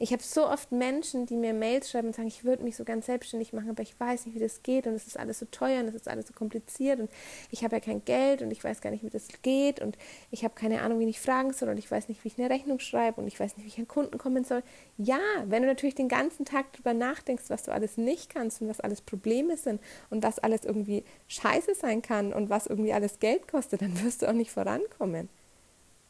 Ich 0.00 0.12
habe 0.12 0.22
so 0.22 0.48
oft 0.48 0.70
Menschen, 0.70 1.26
die 1.26 1.36
mir 1.36 1.52
Mails 1.52 1.90
schreiben 1.90 2.08
und 2.08 2.14
sagen, 2.14 2.28
ich 2.28 2.44
würde 2.44 2.62
mich 2.62 2.76
so 2.76 2.84
ganz 2.84 3.06
selbstständig 3.06 3.52
machen, 3.52 3.70
aber 3.70 3.82
ich 3.82 3.98
weiß 3.98 4.26
nicht, 4.26 4.34
wie 4.36 4.40
das 4.40 4.62
geht 4.62 4.86
und 4.86 4.94
es 4.94 5.08
ist 5.08 5.18
alles 5.18 5.40
so 5.40 5.46
teuer 5.50 5.80
und 5.80 5.88
es 5.88 5.94
ist 5.94 6.08
alles 6.08 6.28
so 6.28 6.32
kompliziert 6.32 7.00
und 7.00 7.10
ich 7.50 7.64
habe 7.64 7.76
ja 7.76 7.80
kein 7.80 8.04
Geld 8.04 8.40
und 8.40 8.52
ich 8.52 8.62
weiß 8.62 8.80
gar 8.80 8.90
nicht, 8.90 9.02
wie 9.02 9.10
das 9.10 9.26
geht 9.42 9.80
und 9.80 9.98
ich 10.30 10.44
habe 10.44 10.54
keine 10.54 10.82
Ahnung, 10.82 11.00
wie 11.00 11.08
ich 11.08 11.20
fragen 11.20 11.52
soll 11.52 11.70
und 11.70 11.78
ich 11.78 11.90
weiß 11.90 12.08
nicht, 12.08 12.22
wie 12.22 12.28
ich 12.28 12.38
eine 12.38 12.48
Rechnung 12.48 12.78
schreibe 12.78 13.20
und 13.20 13.26
ich 13.26 13.40
weiß 13.40 13.56
nicht, 13.56 13.64
wie 13.64 13.68
ich 13.68 13.78
an 13.78 13.88
Kunden 13.88 14.18
kommen 14.18 14.44
soll. 14.44 14.62
Ja, 14.98 15.18
wenn 15.46 15.62
du 15.62 15.68
natürlich 15.68 15.96
den 15.96 16.08
ganzen 16.08 16.44
Tag 16.44 16.72
darüber 16.72 16.94
nachdenkst, 16.94 17.44
was 17.48 17.64
du 17.64 17.72
alles 17.72 17.96
nicht 17.96 18.32
kannst 18.32 18.62
und 18.62 18.68
was 18.68 18.80
alles 18.80 19.00
Probleme 19.00 19.56
sind 19.56 19.80
und 20.10 20.22
was 20.22 20.38
alles 20.38 20.64
irgendwie 20.64 21.02
scheiße 21.26 21.74
sein 21.74 22.02
kann 22.02 22.32
und 22.32 22.50
was 22.50 22.68
irgendwie 22.68 22.92
alles 22.92 23.18
Geld 23.18 23.48
kostet, 23.48 23.82
dann 23.82 24.00
wirst 24.04 24.22
du 24.22 24.28
auch 24.28 24.32
nicht 24.32 24.52
vorankommen. 24.52 25.28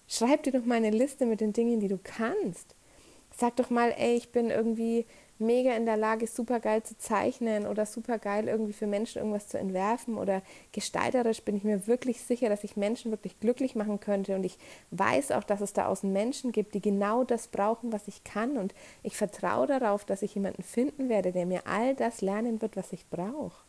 Schreib 0.08 0.42
dir 0.42 0.52
doch 0.52 0.64
mal 0.64 0.76
eine 0.76 0.90
Liste 0.90 1.24
mit 1.24 1.40
den 1.40 1.54
Dingen, 1.54 1.80
die 1.80 1.88
du 1.88 1.98
kannst. 2.02 2.74
Sag 3.40 3.54
doch 3.54 3.70
mal, 3.70 3.94
ey, 3.96 4.16
ich 4.16 4.32
bin 4.32 4.50
irgendwie 4.50 5.06
mega 5.38 5.70
in 5.76 5.86
der 5.86 5.96
Lage, 5.96 6.26
super 6.26 6.58
geil 6.58 6.82
zu 6.82 6.98
zeichnen 6.98 7.68
oder 7.68 7.86
super 7.86 8.18
geil 8.18 8.48
irgendwie 8.48 8.72
für 8.72 8.88
Menschen 8.88 9.18
irgendwas 9.18 9.46
zu 9.46 9.56
entwerfen 9.60 10.18
oder 10.18 10.42
gestalterisch 10.72 11.42
bin 11.42 11.54
ich 11.54 11.62
mir 11.62 11.86
wirklich 11.86 12.20
sicher, 12.20 12.48
dass 12.48 12.64
ich 12.64 12.76
Menschen 12.76 13.12
wirklich 13.12 13.38
glücklich 13.38 13.76
machen 13.76 14.00
könnte 14.00 14.34
und 14.34 14.42
ich 14.42 14.58
weiß 14.90 15.30
auch, 15.30 15.44
dass 15.44 15.60
es 15.60 15.72
da 15.72 15.86
außen 15.86 16.12
Menschen 16.12 16.50
gibt, 16.50 16.74
die 16.74 16.80
genau 16.80 17.22
das 17.22 17.46
brauchen, 17.46 17.92
was 17.92 18.08
ich 18.08 18.24
kann 18.24 18.56
und 18.56 18.74
ich 19.04 19.16
vertraue 19.16 19.68
darauf, 19.68 20.04
dass 20.04 20.22
ich 20.22 20.34
jemanden 20.34 20.64
finden 20.64 21.08
werde, 21.08 21.30
der 21.30 21.46
mir 21.46 21.64
all 21.68 21.94
das 21.94 22.20
lernen 22.20 22.60
wird, 22.60 22.76
was 22.76 22.92
ich 22.92 23.08
brauche. 23.08 23.67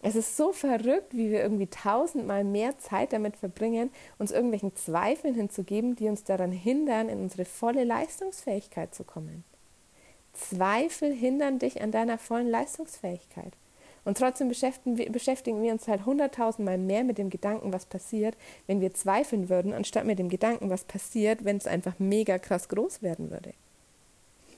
Es 0.00 0.14
ist 0.14 0.36
so 0.36 0.52
verrückt, 0.52 1.16
wie 1.16 1.30
wir 1.30 1.42
irgendwie 1.42 1.66
tausendmal 1.66 2.44
mehr 2.44 2.78
Zeit 2.78 3.12
damit 3.12 3.36
verbringen, 3.36 3.90
uns 4.18 4.30
irgendwelchen 4.30 4.76
Zweifeln 4.76 5.34
hinzugeben, 5.34 5.96
die 5.96 6.08
uns 6.08 6.22
daran 6.22 6.52
hindern, 6.52 7.08
in 7.08 7.20
unsere 7.20 7.44
volle 7.44 7.84
Leistungsfähigkeit 7.84 8.94
zu 8.94 9.02
kommen. 9.02 9.44
Zweifel 10.34 11.12
hindern 11.12 11.58
dich 11.58 11.82
an 11.82 11.90
deiner 11.90 12.16
vollen 12.16 12.48
Leistungsfähigkeit. 12.48 13.52
Und 14.04 14.16
trotzdem 14.16 14.48
beschäftigen 14.48 14.96
wir, 15.62 15.72
uns 15.72 15.88
halt 15.88 16.06
hunderttausendmal 16.06 16.78
mehr 16.78 17.02
mit 17.02 17.18
dem 17.18 17.28
Gedanken, 17.28 17.72
was 17.72 17.84
passiert, 17.84 18.36
wenn 18.66 18.80
wir 18.80 18.94
zweifeln 18.94 19.48
würden, 19.48 19.74
anstatt 19.74 20.06
mit 20.06 20.18
dem 20.18 20.28
Gedanken, 20.28 20.70
was 20.70 20.84
passiert, 20.84 21.44
wenn 21.44 21.56
es 21.56 21.66
einfach 21.66 21.98
mega 21.98 22.38
krass 22.38 22.68
groß 22.68 23.02
werden 23.02 23.30
würde. 23.30 23.52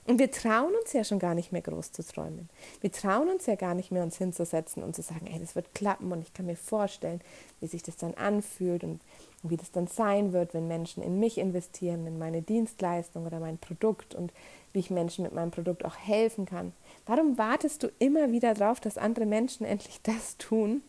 Und 0.05 0.17
wir 0.17 0.31
trauen 0.31 0.73
uns 0.81 0.93
ja 0.93 1.03
schon 1.03 1.19
gar 1.19 1.35
nicht 1.35 1.51
mehr 1.51 1.61
groß 1.61 1.91
zu 1.91 2.03
träumen. 2.03 2.49
Wir 2.81 2.91
trauen 2.91 3.29
uns 3.29 3.45
ja 3.45 3.55
gar 3.55 3.75
nicht 3.75 3.91
mehr, 3.91 4.03
uns 4.03 4.17
hinzusetzen 4.17 4.81
und 4.81 4.95
zu 4.95 5.03
sagen, 5.03 5.27
ey, 5.27 5.39
das 5.39 5.55
wird 5.55 5.75
klappen 5.75 6.11
und 6.11 6.21
ich 6.21 6.33
kann 6.33 6.47
mir 6.47 6.55
vorstellen, 6.55 7.21
wie 7.59 7.67
sich 7.67 7.83
das 7.83 7.97
dann 7.97 8.15
anfühlt 8.15 8.83
und 8.83 8.99
wie 9.43 9.57
das 9.57 9.71
dann 9.71 9.87
sein 9.87 10.33
wird, 10.33 10.53
wenn 10.53 10.67
Menschen 10.67 11.03
in 11.03 11.19
mich 11.19 11.37
investieren, 11.37 12.07
in 12.07 12.17
meine 12.17 12.41
Dienstleistung 12.41 13.25
oder 13.25 13.39
mein 13.39 13.59
Produkt 13.59 14.15
und 14.15 14.33
wie 14.73 14.79
ich 14.79 14.89
Menschen 14.89 15.23
mit 15.23 15.33
meinem 15.33 15.51
Produkt 15.51 15.85
auch 15.85 15.95
helfen 15.95 16.45
kann. 16.45 16.73
Warum 17.05 17.37
wartest 17.37 17.83
du 17.83 17.91
immer 17.99 18.31
wieder 18.31 18.53
darauf, 18.53 18.79
dass 18.79 18.97
andere 18.97 19.25
Menschen 19.25 19.65
endlich 19.65 19.99
das 20.03 20.37
tun, 20.37 20.81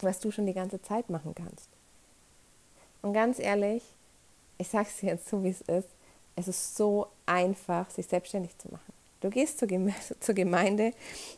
was 0.00 0.20
du 0.20 0.30
schon 0.30 0.46
die 0.46 0.54
ganze 0.54 0.82
Zeit 0.82 1.08
machen 1.08 1.34
kannst? 1.34 1.68
Und 3.02 3.14
ganz 3.14 3.38
ehrlich, 3.38 3.82
ich 4.58 4.68
sage 4.68 4.88
es 4.88 5.00
jetzt 5.00 5.28
so, 5.28 5.42
wie 5.42 5.48
es 5.48 5.62
ist, 5.62 5.88
es 6.36 6.48
ist 6.48 6.76
so 6.76 7.08
einfach, 7.30 7.90
sich 7.90 8.06
selbstständig 8.06 8.58
zu 8.58 8.68
machen. 8.68 8.92
Du 9.20 9.28
gehst 9.28 9.58
zur, 9.58 9.68
Geme 9.68 9.92
zur 10.20 10.34
Gemeinde, 10.34 10.92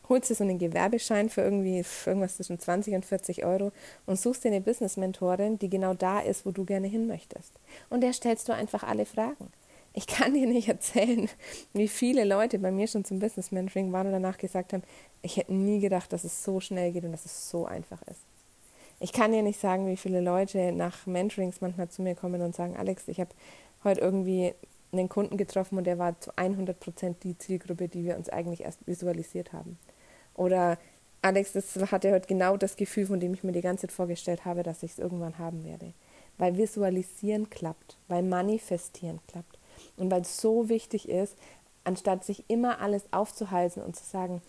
holst 0.09 0.31
dir 0.31 0.35
so 0.35 0.45
einen 0.45 0.59
Gewerbeschein 0.59 1.29
für 1.29 1.43
irgendwie 1.43 1.83
für 1.83 2.11
irgendwas 2.11 2.37
zwischen 2.37 2.59
20 2.59 2.95
und 2.95 3.05
40 3.05 3.45
Euro 3.45 3.73
und 4.07 4.19
suchst 4.19 4.45
dir 4.45 4.49
eine 4.49 4.61
Business-Mentorin, 4.61 5.59
die 5.59 5.69
genau 5.69 5.95
da 5.95 6.21
ist, 6.21 6.47
wo 6.47 6.53
du 6.53 6.65
gerne 6.65 6.87
hin 6.87 7.07
möchtest. 7.07 7.53
Und 7.91 8.03
der 8.03 8.13
stellst 8.13 8.49
du 8.49 8.55
einfach 8.55 8.85
alle 8.85 9.05
Fragen. 9.05 9.53
Ich 9.95 10.07
kann 10.07 10.33
dir 10.33 10.47
nicht 10.47 10.69
erzählen, 10.69 11.29
wie 11.75 11.89
viele 11.89 12.25
Leute 12.25 12.59
bei 12.59 12.71
mir 12.71 12.87
schon 12.87 13.05
zum 13.05 13.19
Business 13.19 13.51
Mentoring 13.51 13.93
waren 13.93 14.07
und 14.07 14.13
danach 14.13 14.39
gesagt 14.39 14.73
haben, 14.73 14.83
ich 15.21 15.37
hätte 15.37 15.53
nie 15.53 15.81
gedacht, 15.81 16.13
dass 16.13 16.25
es 16.25 16.45
so 16.45 16.61
schnell 16.61 16.93
geht 16.93 17.05
und 17.05 17.13
dass 17.13 17.27
es 17.27 17.51
so 17.51 17.67
einfach 17.67 18.01
ist. 18.03 18.21
Ich 19.01 19.13
kann 19.13 19.33
dir 19.33 19.43
nicht 19.43 19.61
sagen, 19.61 19.89
wie 19.89 19.97
viele 19.97 20.21
Leute 20.21 20.73
nach 20.73 21.07
Mentorings 21.07 21.61
manchmal 21.61 21.89
zu 21.89 22.03
mir 22.03 22.15
kommen 22.15 22.41
und 22.41 22.55
sagen, 22.55 22.77
Alex, 22.77 23.09
ich 23.09 23.19
habe 23.19 23.31
heute 23.83 24.01
irgendwie 24.01 24.55
einen 24.93 25.09
Kunden 25.09 25.37
getroffen 25.37 25.79
und 25.79 25.85
der 25.85 25.99
war 25.99 26.21
zu 26.21 26.37
100 26.37 26.79
Prozent 26.79 27.25
die 27.25 27.37
Zielgruppe, 27.39 27.89
die 27.89 28.05
wir 28.05 28.17
uns 28.17 28.29
eigentlich 28.29 28.63
erst 28.63 28.87
visualisiert 28.87 29.53
haben. 29.53 29.79
Oder 30.35 30.79
Alex, 31.23 31.53
das 31.53 31.77
hatte 31.91 32.13
heute 32.13 32.27
genau 32.27 32.57
das 32.57 32.77
Gefühl, 32.77 33.07
von 33.07 33.21
dem 33.21 33.33
ich 33.33 33.45
mir 33.45 33.53
die 33.53 33.61
ganze 33.61 33.87
Zeit 33.87 33.93
vorgestellt 33.93 34.45
habe, 34.45 34.63
dass 34.63 34.83
ich 34.83 34.93
es 34.93 34.99
irgendwann 34.99 35.39
haben 35.39 35.65
werde. 35.65 35.95
Weil 36.37 36.57
Visualisieren 36.57 37.49
klappt, 37.49 37.97
weil 38.09 38.23
Manifestieren 38.23 39.21
klappt. 39.29 39.59
Und 39.97 40.11
weil 40.11 40.23
es 40.23 40.39
so 40.39 40.69
wichtig 40.69 41.09
ist, 41.09 41.37
anstatt 41.85 42.25
sich 42.25 42.45
immer 42.49 42.81
alles 42.81 43.05
aufzuhalten 43.13 43.83
und 43.83 43.97
zu 43.97 44.05
sagen, 44.05 44.43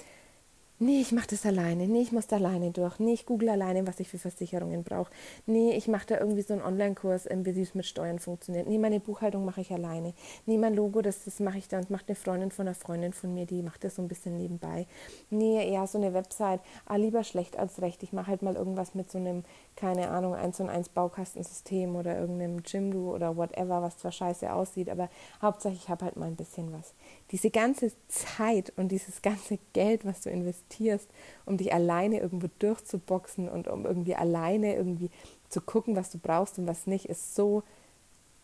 nee, 0.84 1.02
ich 1.02 1.12
mache 1.12 1.28
das 1.30 1.46
alleine, 1.46 1.88
nee, 1.88 2.02
ich 2.02 2.12
muss 2.12 2.28
da 2.28 2.36
alleine 2.36 2.72
durch, 2.72 3.00
nee, 3.00 3.14
ich 3.14 3.26
google 3.26 3.50
alleine, 3.50 3.88
was 3.88 4.00
ich 4.00 4.10
für 4.10 4.20
Versicherungen 4.20 4.84
brauche, 4.84 5.12
nee, 5.46 5.72
ich 5.76 5.88
mache 5.88 6.08
da 6.08 6.20
irgendwie 6.20 6.42
so 6.42 6.54
einen 6.54 6.62
Online-Kurs, 6.62 7.30
ähm, 7.30 7.46
wie 7.46 7.62
es 7.62 7.74
mit 7.74 7.86
Steuern 7.86 8.20
funktioniert, 8.20 8.68
nee, 8.68 8.78
meine 8.78 9.00
Buchhaltung 9.00 9.46
mache 9.46 9.62
ich 9.62 9.72
alleine, 9.72 10.14
nee, 10.46 10.58
mein 10.58 10.76
Logo, 10.76 11.02
das, 11.02 11.24
das 11.24 11.40
mache 11.40 11.58
ich 11.58 11.68
dann, 11.68 11.86
macht 11.90 12.08
eine 12.08 12.16
Freundin 12.16 12.52
von 12.52 12.68
einer 12.68 12.76
Freundin 12.76 13.14
von 13.14 13.34
mir, 13.34 13.46
die 13.46 13.64
macht 13.64 13.84
das 13.84 13.96
so 13.96 14.02
ein 14.02 14.08
bisschen 14.08 14.38
nebenbei, 14.38 14.86
nee, 15.30 15.72
ja, 15.72 15.88
so 15.88 15.98
eine 15.98 16.14
Website, 16.14 16.62
ah, 16.86 16.98
lieber 16.98 17.24
schlecht 17.24 17.58
als 17.58 17.82
recht, 17.82 18.04
ich 18.04 18.14
mache 18.14 18.28
halt 18.28 18.42
mal 18.42 18.56
irgendwas 18.56 18.96
mit 18.96 19.10
so 19.10 19.18
einem, 19.18 19.44
keine 19.76 20.10
Ahnung, 20.10 20.36
1 20.36 20.60
und 20.60 20.70
1 20.70 20.90
Baukastensystem 20.90 21.96
oder 21.96 22.18
irgendeinem 22.18 22.60
Jimdo 22.66 23.14
oder 23.14 23.36
whatever, 23.36 23.82
was 23.82 23.98
zwar 23.98 24.12
scheiße 24.12 24.52
aussieht, 24.54 24.90
aber 24.90 25.10
Hauptsache 25.42 25.74
ich 25.74 25.90
habe 25.90 26.06
halt 26.06 26.16
mal 26.16 26.28
ein 26.28 26.36
bisschen 26.36 26.72
was. 26.74 26.94
Diese 27.32 27.50
ganze 27.50 27.92
Zeit 28.08 28.74
und 28.78 28.92
dieses 28.92 29.22
ganze 29.22 29.60
Geld, 29.74 30.06
was 30.06 30.22
du 30.22 30.30
investierst, 30.30 31.10
um 31.46 31.58
dich 31.58 31.74
alleine 31.74 32.20
irgendwo 32.20 32.48
durchzuboxen 32.60 33.50
und 33.50 33.68
um 33.68 33.86
irgendwie 33.86 34.16
alleine 34.16 34.76
irgendwie 34.76 35.10
zu 35.50 35.62
gucken, 35.62 35.96
was 35.96 36.12
du 36.12 36.18
brauchst 36.18 36.60
und 36.60 36.68
was 36.68 36.88
nicht, 36.88 37.06
ist 37.06 37.36
so 37.36 37.64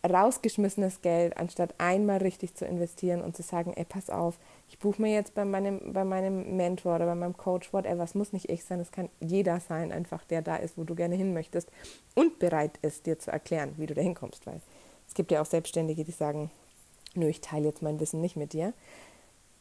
rausgeschmissenes 0.08 1.02
Geld, 1.02 1.38
anstatt 1.38 1.76
einmal 1.78 2.20
richtig 2.20 2.56
zu 2.56 2.66
investieren 2.66 3.22
und 3.22 3.36
zu 3.36 3.44
sagen, 3.44 3.74
ey, 3.76 3.86
pass 3.86 4.10
auf, 4.10 4.40
ich 4.70 4.78
buche 4.78 5.02
mir 5.02 5.14
jetzt 5.14 5.34
bei 5.34 5.46
meinem, 5.46 5.94
bei 5.94 6.04
meinem 6.04 6.56
Mentor 6.56 6.96
oder 6.96 7.08
bei 7.08 7.16
meinem 7.16 7.36
Coach, 7.36 7.74
whatever, 7.74 8.04
es 8.04 8.16
muss 8.16 8.34
nicht 8.34 8.50
ich 8.50 8.64
sein, 8.64 8.80
es 8.80 8.92
kann 8.92 9.10
jeder 9.20 9.60
sein, 9.60 9.92
einfach 9.92 10.24
der 10.26 10.42
da 10.42 10.56
ist, 10.56 10.78
wo 10.78 10.84
du 10.84 10.96
gerne 10.96 11.16
hin 11.16 11.34
möchtest 11.34 11.70
und 12.16 12.40
bereit 12.40 12.78
ist, 12.84 13.06
dir 13.06 13.18
zu 13.18 13.32
erklären, 13.32 13.74
wie 13.78 13.88
du 13.88 13.96
da 13.96 14.02
hinkommst, 14.02 14.46
weil 14.46 14.62
es 15.08 15.16
gibt 15.16 15.32
ja 15.32 15.42
auch 15.42 15.46
Selbstständige, 15.46 16.04
die 16.04 16.12
sagen, 16.12 16.52
nö, 17.16 17.28
ich 17.28 17.42
teile 17.42 17.66
jetzt 17.66 17.82
mein 17.82 18.00
Wissen 18.00 18.22
nicht 18.22 18.36
mit 18.36 18.54
dir. 18.54 18.74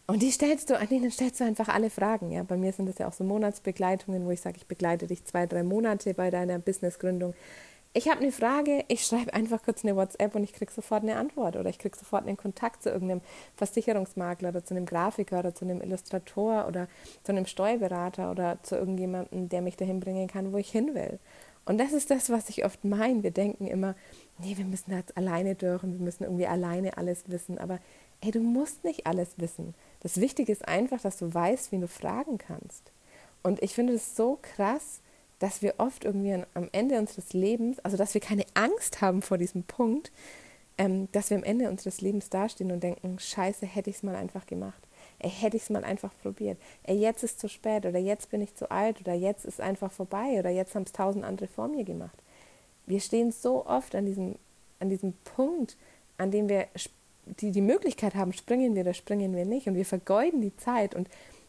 Und 0.07 0.23
die 0.23 0.31
stellst 0.31 0.71
du, 0.71 0.79
an 0.79 0.89
denen 0.89 1.11
stellst 1.11 1.41
du 1.41 1.45
einfach 1.45 1.69
alle 1.69 1.91
Fragen. 1.91 2.31
Ja? 2.31 2.43
Bei 2.43 2.57
mir 2.57 2.73
sind 2.73 2.87
das 2.87 2.97
ja 2.99 3.09
auch 3.09 3.13
so 3.13 3.25
Monatsbegleitungen, 3.25 4.25
wo 4.25 4.31
ich 4.31 4.41
sage, 4.41 4.57
ich 4.57 4.67
begleite 4.67 5.07
dich 5.07 5.25
zwei, 5.25 5.47
drei 5.47 5.63
Monate 5.63 6.15
bei 6.15 6.31
deiner 6.31 6.59
Businessgründung 6.59 7.35
ich 7.95 8.09
habe 8.09 8.21
eine 8.21 8.33
Frage, 8.33 8.85
ich 8.89 9.05
schreibe 9.05 9.33
einfach 9.35 9.63
kurz 9.63 9.85
eine 9.85 9.97
WhatsApp 9.97 10.35
und 10.35 10.45
ich 10.45 10.53
kriege 10.53 10.71
sofort 10.73 11.03
eine 11.03 11.17
Antwort 11.17 11.57
oder 11.57 11.71
ich 11.71 11.79
kriege 11.79 11.97
sofort 11.97 12.27
einen 12.27 12.37
Kontakt 12.37 12.83
zu 12.83 12.91
irgendeinem 12.91 13.23
Versicherungsmakler 13.57 14.51
oder 14.51 14.65
zu 14.65 14.75
einem 14.75 14.87
Grafiker 14.87 15.41
oder 15.41 15.55
zu 15.55 15.65
einem 15.65 15.81
Illustrator 15.81 16.67
oder 16.69 16.87
zu 17.23 17.33
einem 17.33 17.47
Steuerberater 17.47 18.31
oder 18.31 18.59
zu 18.63 18.77
irgendjemandem, 18.77 19.49
der 19.49 19.63
mich 19.63 19.77
dahin 19.77 20.01
bringen 20.01 20.29
kann, 20.29 20.53
wo 20.53 20.59
ich 20.59 20.71
hin 20.71 20.95
will. 20.95 21.19
Und 21.65 21.79
das 21.79 21.93
ist 21.93 22.11
das, 22.11 22.31
was 22.31 22.49
ich 22.49 22.65
oft 22.65 22.85
meine. 22.85 23.23
Wir 23.23 23.31
denken 23.31 23.67
immer, 23.67 23.95
nee, 24.39 24.57
wir 24.57 24.65
müssen 24.65 24.91
das 24.91 25.15
alleine 25.17 25.51
und 25.51 25.99
wir 25.99 26.01
müssen 26.01 26.25
irgendwie 26.25 26.47
alleine 26.47 26.97
alles 26.97 27.25
wissen. 27.29 27.59
Aber 27.59 27.79
ey, 28.23 28.31
du 28.31 28.41
musst 28.41 28.85
nicht 28.85 29.07
alles 29.07 29.35
wissen. 29.37 29.75
Das 30.01 30.19
Wichtige 30.19 30.51
ist 30.51 30.67
einfach, 30.67 31.01
dass 31.01 31.19
du 31.19 31.33
weißt, 31.33 31.71
wen 31.73 31.83
du 31.83 31.89
fragen 31.89 32.39
kannst. 32.39 32.91
Und 33.43 33.63
ich 33.63 33.75
finde 33.75 33.93
es 33.95 34.17
so 34.17 34.39
krass, 34.41 35.01
dass 35.39 35.63
wir 35.63 35.75
oft 35.79 36.05
irgendwie 36.05 36.35
am 36.55 36.69
Ende 36.73 36.99
unseres 36.99 37.33
Lebens, 37.33 37.79
also 37.81 37.97
dass 37.97 38.15
wir 38.15 38.21
keine 38.21 38.45
Angst 38.55 39.01
haben 39.01 39.23
vor 39.23 39.39
diesem 39.39 39.63
Punkt, 39.63 40.11
ähm, 40.79 41.09
dass 41.13 41.31
wir 41.31 41.37
am 41.37 41.45
Ende 41.45 41.69
unseres 41.69 42.01
Lebens 42.01 42.31
dastehen 42.31 42.73
und 42.73 42.83
denken, 42.83 43.19
scheiße, 43.19 43.67
hätte 43.67 43.91
ich 43.91 43.97
es 43.97 44.03
mal 44.03 44.17
einfach 44.17 44.47
gemacht. 44.47 44.81
Ey, 45.21 45.31
hätte 45.31 45.57
ich 45.57 45.65
es 45.65 45.71
mal 45.71 45.85
einfach 45.85 46.13
probiert. 46.23 46.59
Ey, 46.85 46.97
jetzt 46.97 47.25
ist 47.25 47.41
zu 47.41 47.49
spät 47.49 47.85
oder 47.87 47.99
jetzt 47.99 48.31
bin 48.31 48.41
ich 48.41 48.55
zu 48.55 48.71
alt 48.71 49.01
oder 49.01 49.15
jetzt 49.15 49.45
ist 49.45 49.61
einfach 49.61 49.91
vorbei 49.91 50.39
oder 50.39 50.51
jetzt 50.51 50.75
haben 50.75 50.85
es 50.85 50.93
tausend 50.93 51.25
andere 51.25 51.49
vor 51.49 51.67
mir 51.67 51.85
gemacht. 51.85 52.17
Wir 52.87 53.01
stehen 53.01 53.33
so 53.33 53.67
oft 53.67 53.95
an 53.95 54.07
diesem, 54.07 54.37
an 54.79 54.89
diesem 54.89 55.15
Punkt, 55.25 55.77
an 56.17 56.31
dem 56.31 56.49
wir 56.49 56.69
die, 57.41 57.51
die 57.51 57.61
Möglichkeit 57.61 58.15
haben, 58.15 58.33
springen 58.33 58.75
wir 58.75 58.83
oder 58.83 58.95
springen 58.95 59.35
wir 59.35 59.45
nicht 59.45 59.67
und 59.67 59.75
wir 59.75 59.85
vergeuden 59.85 60.41
die 60.41 60.57
Zeit 60.57 60.95
und 60.95 61.09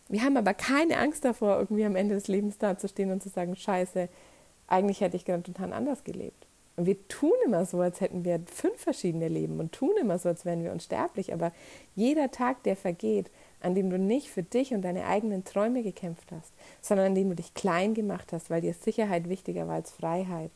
wir 0.10 0.24
haben 0.24 0.38
aber 0.38 0.54
keine 0.54 0.98
Angst 0.98 1.24
davor, 1.24 1.60
irgendwie 1.60 1.86
am 1.86 1.96
Ende 1.96 2.16
des 2.16 2.28
Lebens 2.28 2.58
dazustehen 2.58 3.12
und 3.12 3.24
zu 3.24 3.30
sagen, 3.30 3.56
scheiße, 3.56 4.10
eigentlich 4.68 5.02
hätte 5.02 5.16
ich 5.16 5.26
gerade 5.26 5.44
total 5.44 5.72
anders 5.72 6.04
gelebt. 6.04 6.48
Und 6.76 6.86
wir 6.86 7.08
tun 7.10 7.34
immer 7.46 7.66
so, 7.66 7.82
als 7.82 8.00
hätten 8.00 8.24
wir 8.24 8.42
fünf 8.46 8.80
verschiedene 8.80 9.28
Leben 9.28 9.60
und 9.60 9.74
tun 9.74 9.92
immer 10.00 10.18
so, 10.18 10.30
als 10.30 10.46
wären 10.46 10.64
wir 10.64 10.72
unsterblich. 10.72 11.34
Aber 11.34 11.52
jeder 11.94 12.32
Tag, 12.32 12.64
der 12.64 12.78
vergeht, 12.78 13.30
an 13.60 13.76
dem 13.76 13.90
du 13.90 14.00
nicht 14.00 14.30
für 14.30 14.44
dich 14.44 14.74
und 14.74 14.84
deine 14.84 15.06
eigenen 15.06 15.44
Träume 15.44 15.84
gekämpft 15.84 16.32
hast, 16.32 16.54
sondern 16.82 17.08
an 17.08 17.16
dem 17.16 17.30
du 17.30 17.36
dich 17.36 17.54
klein 17.54 17.94
gemacht 17.94 18.32
hast, 18.32 18.50
weil 18.50 18.62
dir 18.62 18.74
Sicherheit 18.74 19.28
wichtiger 19.28 19.68
war 19.68 19.76
als 19.76 19.92
Freiheit, 19.92 20.52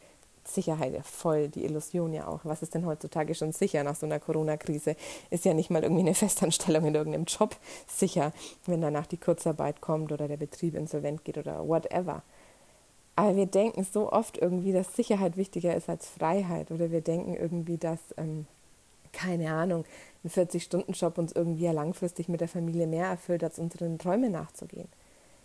Sicherheit 0.46 1.06
voll 1.06 1.48
die 1.48 1.66
Illusion 1.66 2.14
ja 2.14 2.28
auch. 2.28 2.42
Was 2.44 2.62
ist 2.62 2.74
denn 2.74 2.86
heutzutage 2.86 3.36
schon 3.36 3.52
sicher 3.52 3.84
nach 3.84 3.96
so 3.96 4.06
einer 4.06 4.20
Corona-Krise? 4.20 4.96
Ist 5.30 5.46
ja 5.46 5.54
nicht 5.54 5.70
mal 5.70 5.84
irgendwie 5.84 6.02
eine 6.02 6.14
Festanstellung 6.16 6.86
in 6.86 6.96
irgendeinem 6.96 7.26
Job 7.26 7.56
sicher, 7.88 8.34
wenn 8.66 8.82
danach 8.82 9.08
die 9.08 9.18
Kurzarbeit 9.18 9.82
kommt 9.82 10.12
oder 10.12 10.28
der 10.28 10.38
Betrieb 10.38 10.76
insolvent 10.76 11.24
geht 11.24 11.38
oder 11.38 11.68
whatever. 11.68 12.24
Aber 13.16 13.36
wir 13.36 13.46
denken 13.46 13.84
so 13.84 14.12
oft 14.12 14.38
irgendwie, 14.38 14.74
dass 14.74 14.96
Sicherheit 14.96 15.38
wichtiger 15.38 15.76
ist 15.76 15.88
als 15.88 16.08
Freiheit 16.08 16.72
oder 16.72 16.92
wir 16.92 17.02
denken 17.02 17.36
irgendwie, 17.36 17.78
dass, 17.78 18.00
ähm, 18.18 18.48
keine 19.12 19.54
Ahnung, 19.54 19.86
ein 20.24 20.32
40-Stunden-Job 20.32 21.18
uns 21.20 21.32
irgendwie 21.32 21.66
ja 21.66 21.72
langfristig 21.72 22.28
mit 22.28 22.42
der 22.42 22.48
Familie 22.48 22.88
mehr 22.88 23.08
erfüllt, 23.08 23.44
als 23.44 23.60
unseren 23.60 24.00
Träumen 24.00 24.32
nachzugehen. 24.32 24.88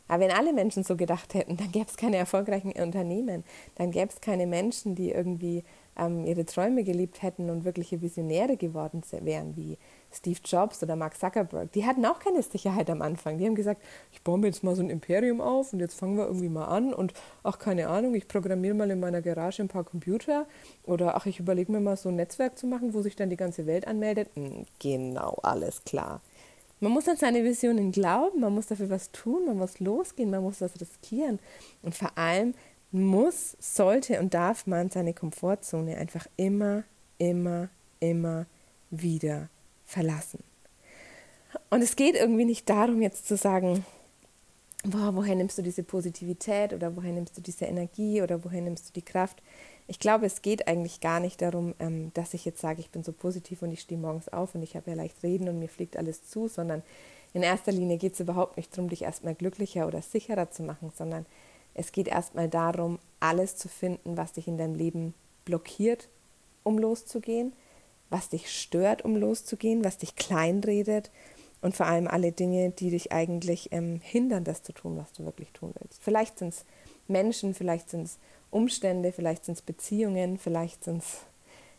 Aber 0.08 0.24
wenn 0.24 0.30
alle 0.30 0.52
Menschen 0.52 0.82
so 0.82 0.96
gedacht 0.96 1.34
hätten, 1.34 1.56
dann 1.56 1.70
gäbe 1.70 1.86
es 1.88 1.96
keine 1.96 2.16
erfolgreichen 2.16 2.72
Unternehmen, 2.72 3.44
dann 3.76 3.90
gäbe 3.90 4.08
es 4.08 4.20
keine 4.20 4.46
Menschen, 4.46 4.94
die 4.94 5.10
irgendwie 5.10 5.64
ähm, 5.98 6.24
ihre 6.24 6.44
Träume 6.46 6.84
gelebt 6.84 7.22
hätten 7.22 7.50
und 7.50 7.64
wirkliche 7.64 8.00
Visionäre 8.00 8.56
geworden 8.56 9.02
wären, 9.22 9.56
wie 9.56 9.76
Steve 10.10 10.38
Jobs 10.44 10.82
oder 10.82 10.96
Mark 10.96 11.18
Zuckerberg. 11.18 11.70
Die 11.72 11.84
hatten 11.84 12.06
auch 12.06 12.18
keine 12.18 12.42
Sicherheit 12.42 12.88
am 12.88 13.02
Anfang. 13.02 13.36
Die 13.38 13.46
haben 13.46 13.54
gesagt, 13.54 13.82
ich 14.12 14.22
baue 14.22 14.38
mir 14.38 14.46
jetzt 14.46 14.64
mal 14.64 14.74
so 14.74 14.82
ein 14.82 14.90
Imperium 14.90 15.40
auf 15.40 15.72
und 15.72 15.80
jetzt 15.80 15.98
fangen 15.98 16.16
wir 16.16 16.26
irgendwie 16.26 16.48
mal 16.48 16.66
an 16.66 16.94
und 16.94 17.12
ach, 17.42 17.58
keine 17.58 17.88
Ahnung, 17.88 18.14
ich 18.14 18.28
programmiere 18.28 18.74
mal 18.74 18.90
in 18.90 19.00
meiner 19.00 19.20
Garage 19.20 19.62
ein 19.62 19.68
paar 19.68 19.84
Computer 19.84 20.46
oder 20.84 21.16
ach, 21.16 21.26
ich 21.26 21.40
überlege 21.40 21.72
mir 21.72 21.80
mal 21.80 21.96
so 21.96 22.08
ein 22.08 22.16
Netzwerk 22.16 22.56
zu 22.56 22.66
machen, 22.66 22.94
wo 22.94 23.02
sich 23.02 23.16
dann 23.16 23.28
die 23.30 23.36
ganze 23.36 23.66
Welt 23.66 23.86
anmeldet. 23.86 24.30
Hm, 24.34 24.64
genau, 24.78 25.38
alles 25.42 25.84
klar. 25.84 26.20
Man 26.80 26.92
muss 26.92 27.08
an 27.08 27.16
seine 27.16 27.42
Visionen 27.44 27.90
glauben, 27.92 28.40
man 28.40 28.54
muss 28.54 28.66
dafür 28.66 28.88
was 28.90 29.10
tun, 29.10 29.46
man 29.46 29.58
muss 29.58 29.80
losgehen, 29.80 30.30
man 30.30 30.42
muss 30.42 30.60
was 30.60 30.80
riskieren. 30.80 31.38
Und 31.82 31.94
vor 31.94 32.16
allem 32.16 32.54
muss, 32.92 33.56
sollte 33.58 34.20
und 34.20 34.32
darf 34.34 34.66
man 34.66 34.90
seine 34.90 35.12
Komfortzone 35.12 35.96
einfach 35.96 36.26
immer, 36.36 36.84
immer, 37.18 37.68
immer 38.00 38.46
wieder 38.90 39.48
verlassen. 39.84 40.42
Und 41.70 41.82
es 41.82 41.96
geht 41.96 42.14
irgendwie 42.14 42.44
nicht 42.44 42.68
darum, 42.68 43.02
jetzt 43.02 43.26
zu 43.26 43.36
sagen, 43.36 43.84
boah, 44.84 45.14
woher 45.14 45.34
nimmst 45.34 45.58
du 45.58 45.62
diese 45.62 45.82
Positivität 45.82 46.72
oder 46.72 46.94
woher 46.96 47.12
nimmst 47.12 47.36
du 47.36 47.40
diese 47.40 47.64
Energie 47.64 48.22
oder 48.22 48.44
woher 48.44 48.60
nimmst 48.60 48.88
du 48.88 48.92
die 48.92 49.04
Kraft? 49.04 49.42
Ich 49.90 49.98
glaube, 49.98 50.26
es 50.26 50.42
geht 50.42 50.68
eigentlich 50.68 51.00
gar 51.00 51.18
nicht 51.18 51.40
darum, 51.40 51.74
ähm, 51.80 52.12
dass 52.14 52.34
ich 52.34 52.44
jetzt 52.44 52.60
sage, 52.60 52.80
ich 52.80 52.90
bin 52.90 53.02
so 53.02 53.12
positiv 53.12 53.62
und 53.62 53.72
ich 53.72 53.80
stehe 53.80 54.00
morgens 54.00 54.28
auf 54.28 54.54
und 54.54 54.62
ich 54.62 54.76
habe 54.76 54.90
ja 54.90 54.96
leicht 54.96 55.22
reden 55.22 55.48
und 55.48 55.58
mir 55.58 55.68
fliegt 55.68 55.96
alles 55.96 56.28
zu, 56.28 56.46
sondern 56.46 56.82
in 57.32 57.42
erster 57.42 57.72
Linie 57.72 57.96
geht 57.96 58.12
es 58.12 58.20
überhaupt 58.20 58.58
nicht 58.58 58.72
darum, 58.76 58.90
dich 58.90 59.02
erstmal 59.02 59.34
glücklicher 59.34 59.86
oder 59.86 60.02
sicherer 60.02 60.50
zu 60.50 60.62
machen, 60.62 60.92
sondern 60.96 61.26
es 61.74 61.92
geht 61.92 62.08
erstmal 62.08 62.48
darum, 62.48 62.98
alles 63.20 63.56
zu 63.56 63.68
finden, 63.68 64.16
was 64.16 64.34
dich 64.34 64.46
in 64.46 64.58
deinem 64.58 64.74
Leben 64.74 65.14
blockiert, 65.44 66.08
um 66.64 66.78
loszugehen, 66.78 67.54
was 68.10 68.28
dich 68.28 68.50
stört, 68.50 69.04
um 69.04 69.16
loszugehen, 69.16 69.84
was 69.84 69.96
dich 69.96 70.16
kleinredet 70.16 71.10
und 71.60 71.76
vor 71.76 71.86
allem 71.86 72.08
alle 72.08 72.32
Dinge, 72.32 72.70
die 72.70 72.90
dich 72.90 73.12
eigentlich 73.12 73.72
ähm, 73.72 74.00
hindern, 74.02 74.44
das 74.44 74.62
zu 74.62 74.72
tun, 74.72 74.96
was 74.96 75.12
du 75.12 75.24
wirklich 75.24 75.52
tun 75.52 75.72
willst. 75.78 76.02
Vielleicht 76.02 76.38
sind 76.38 76.50
es 76.50 76.64
Menschen, 77.06 77.54
vielleicht 77.54 77.90
sind 77.90 78.04
es 78.04 78.18
Umstände, 78.50 79.12
vielleicht 79.12 79.44
sind 79.44 79.54
es 79.54 79.62
Beziehungen, 79.62 80.38
vielleicht 80.38 80.84
sind 80.84 81.02
es 81.02 81.20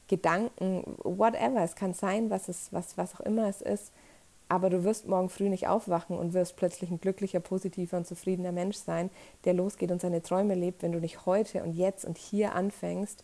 Gedanken, 0.08 0.84
whatever. 1.04 1.64
Es 1.64 1.76
kann 1.76 1.94
sein, 1.94 2.30
was, 2.30 2.50
es, 2.50 2.72
was, 2.72 2.98
was 2.98 3.16
auch 3.16 3.22
immer 3.22 3.48
es 3.48 3.62
ist. 3.62 3.92
Aber 4.50 4.72
du 4.72 4.84
wirst 4.84 5.08
morgen 5.08 5.30
früh 5.30 5.48
nicht 5.48 5.68
aufwachen 5.68 6.18
und 6.18 6.34
wirst 6.34 6.56
plötzlich 6.56 6.90
ein 6.90 7.00
glücklicher, 7.00 7.40
positiver 7.40 7.98
und 7.98 8.08
zufriedener 8.08 8.52
Mensch 8.52 8.78
sein, 8.78 9.12
der 9.46 9.54
losgeht 9.54 9.92
und 9.92 10.02
seine 10.02 10.24
Träume 10.24 10.56
lebt, 10.56 10.82
wenn 10.82 10.92
du 10.92 11.00
nicht 11.00 11.28
heute 11.28 11.64
und 11.64 11.74
jetzt 11.74 12.04
und 12.04 12.18
hier 12.18 12.56
anfängst, 12.56 13.24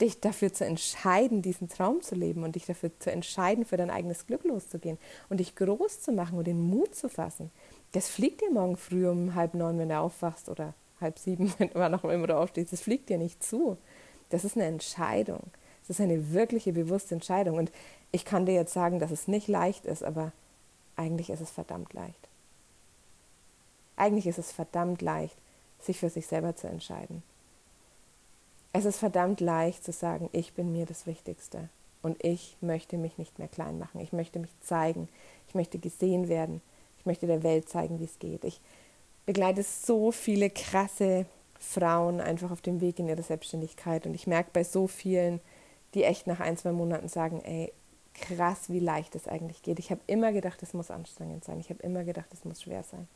dich 0.00 0.20
dafür 0.20 0.52
zu 0.52 0.64
entscheiden, 0.64 1.42
diesen 1.42 1.68
Traum 1.68 2.02
zu 2.02 2.14
leben 2.14 2.44
und 2.44 2.54
dich 2.54 2.66
dafür 2.66 2.90
zu 3.00 3.10
entscheiden, 3.10 3.64
für 3.64 3.76
dein 3.76 3.90
eigenes 3.90 4.26
Glück 4.26 4.44
loszugehen 4.44 4.98
und 5.28 5.40
dich 5.40 5.56
groß 5.56 6.00
zu 6.00 6.12
machen 6.12 6.38
und 6.38 6.46
den 6.46 6.60
Mut 6.60 6.94
zu 6.94 7.08
fassen. 7.08 7.50
Das 7.92 8.08
fliegt 8.08 8.42
dir 8.42 8.50
morgen 8.50 8.76
früh 8.76 9.08
um 9.08 9.34
halb 9.34 9.54
neun, 9.54 9.78
wenn 9.78 9.88
du 9.88 9.98
aufwachst 9.98 10.48
oder 10.48 10.74
halb 11.00 11.18
sieben, 11.18 11.52
wann 11.74 11.94
auch 11.94 12.04
immer 12.04 12.26
du 12.26 12.36
aufstehst. 12.36 12.72
Das 12.72 12.80
fliegt 12.80 13.08
dir 13.08 13.18
nicht 13.18 13.42
zu. 13.42 13.76
Das 14.30 14.44
ist 14.44 14.56
eine 14.56 14.66
Entscheidung. 14.66 15.50
Das 15.82 15.98
ist 15.98 16.00
eine 16.00 16.32
wirkliche, 16.32 16.72
bewusste 16.72 17.14
Entscheidung. 17.14 17.58
Und 17.58 17.70
ich 18.12 18.24
kann 18.24 18.46
dir 18.46 18.54
jetzt 18.54 18.72
sagen, 18.72 18.98
dass 18.98 19.10
es 19.10 19.28
nicht 19.28 19.48
leicht 19.48 19.84
ist, 19.84 20.02
aber 20.02 20.32
eigentlich 20.96 21.30
ist 21.30 21.40
es 21.40 21.50
verdammt 21.50 21.92
leicht. 21.92 22.28
Eigentlich 23.96 24.26
ist 24.26 24.38
es 24.38 24.52
verdammt 24.52 25.00
leicht, 25.00 25.36
sich 25.80 25.98
für 25.98 26.10
sich 26.10 26.26
selber 26.26 26.56
zu 26.56 26.66
entscheiden. 26.66 27.22
Es 28.72 28.84
ist 28.84 28.98
verdammt 28.98 29.40
leicht 29.40 29.84
zu 29.84 29.92
sagen, 29.92 30.28
ich 30.32 30.52
bin 30.52 30.72
mir 30.72 30.84
das 30.84 31.06
Wichtigste 31.06 31.68
und 32.02 32.22
ich 32.22 32.56
möchte 32.60 32.98
mich 32.98 33.16
nicht 33.16 33.38
mehr 33.38 33.48
klein 33.48 33.78
machen. 33.78 34.00
Ich 34.00 34.12
möchte 34.12 34.38
mich 34.38 34.50
zeigen. 34.60 35.08
Ich 35.48 35.54
möchte 35.54 35.78
gesehen 35.78 36.28
werden. 36.28 36.60
Ich 36.98 37.06
möchte 37.06 37.26
der 37.26 37.42
Welt 37.42 37.68
zeigen, 37.68 38.00
wie 38.00 38.04
es 38.04 38.18
geht. 38.18 38.44
Ich 38.44 38.60
begleite 39.26 39.62
so 39.62 40.12
viele 40.12 40.50
krasse 40.50 41.26
Frauen 41.58 42.20
einfach 42.20 42.50
auf 42.50 42.62
dem 42.62 42.80
Weg 42.80 42.98
in 42.98 43.08
ihre 43.08 43.22
Selbstständigkeit 43.22 44.06
und 44.06 44.14
ich 44.14 44.26
merke 44.26 44.50
bei 44.52 44.64
so 44.64 44.86
vielen, 44.86 45.40
die 45.94 46.04
echt 46.04 46.26
nach 46.26 46.40
ein, 46.40 46.56
zwei 46.56 46.72
Monaten 46.72 47.08
sagen, 47.08 47.40
ey, 47.42 47.72
krass, 48.14 48.70
wie 48.70 48.80
leicht 48.80 49.14
es 49.14 49.28
eigentlich 49.28 49.62
geht. 49.62 49.78
Ich 49.78 49.90
habe 49.90 50.00
immer 50.06 50.32
gedacht, 50.32 50.62
es 50.62 50.74
muss 50.74 50.90
anstrengend 50.90 51.44
sein. 51.44 51.60
Ich 51.60 51.70
habe 51.70 51.82
immer 51.82 52.04
gedacht, 52.04 52.32
es 52.32 52.44
muss 52.44 52.62
schwer 52.62 52.82
sein. 52.82 53.08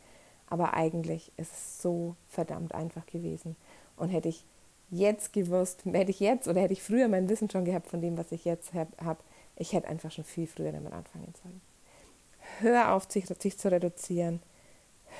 Aber 0.46 0.74
eigentlich 0.74 1.32
ist 1.36 1.52
es 1.52 1.82
so 1.82 2.16
verdammt 2.28 2.74
einfach 2.74 3.06
gewesen. 3.06 3.56
Und 3.96 4.08
hätte 4.08 4.28
ich 4.28 4.44
jetzt 4.90 5.32
gewusst, 5.32 5.84
hätte 5.84 6.10
ich 6.10 6.20
jetzt 6.20 6.48
oder 6.48 6.60
hätte 6.60 6.72
ich 6.72 6.82
früher 6.82 7.08
mein 7.08 7.28
Wissen 7.28 7.48
schon 7.48 7.64
gehabt 7.64 7.86
von 7.86 8.00
dem, 8.00 8.18
was 8.18 8.32
ich 8.32 8.44
jetzt 8.44 8.72
habe, 8.74 9.20
ich 9.56 9.72
hätte 9.72 9.88
einfach 9.88 10.10
schon 10.10 10.24
viel 10.24 10.46
früher 10.46 10.72
damit 10.72 10.92
anfangen 10.92 11.32
sollen. 11.42 11.60
Hör 12.60 12.94
auf, 12.94 13.06
sich, 13.10 13.26
zu 13.26 13.70
reduzieren. 13.70 14.42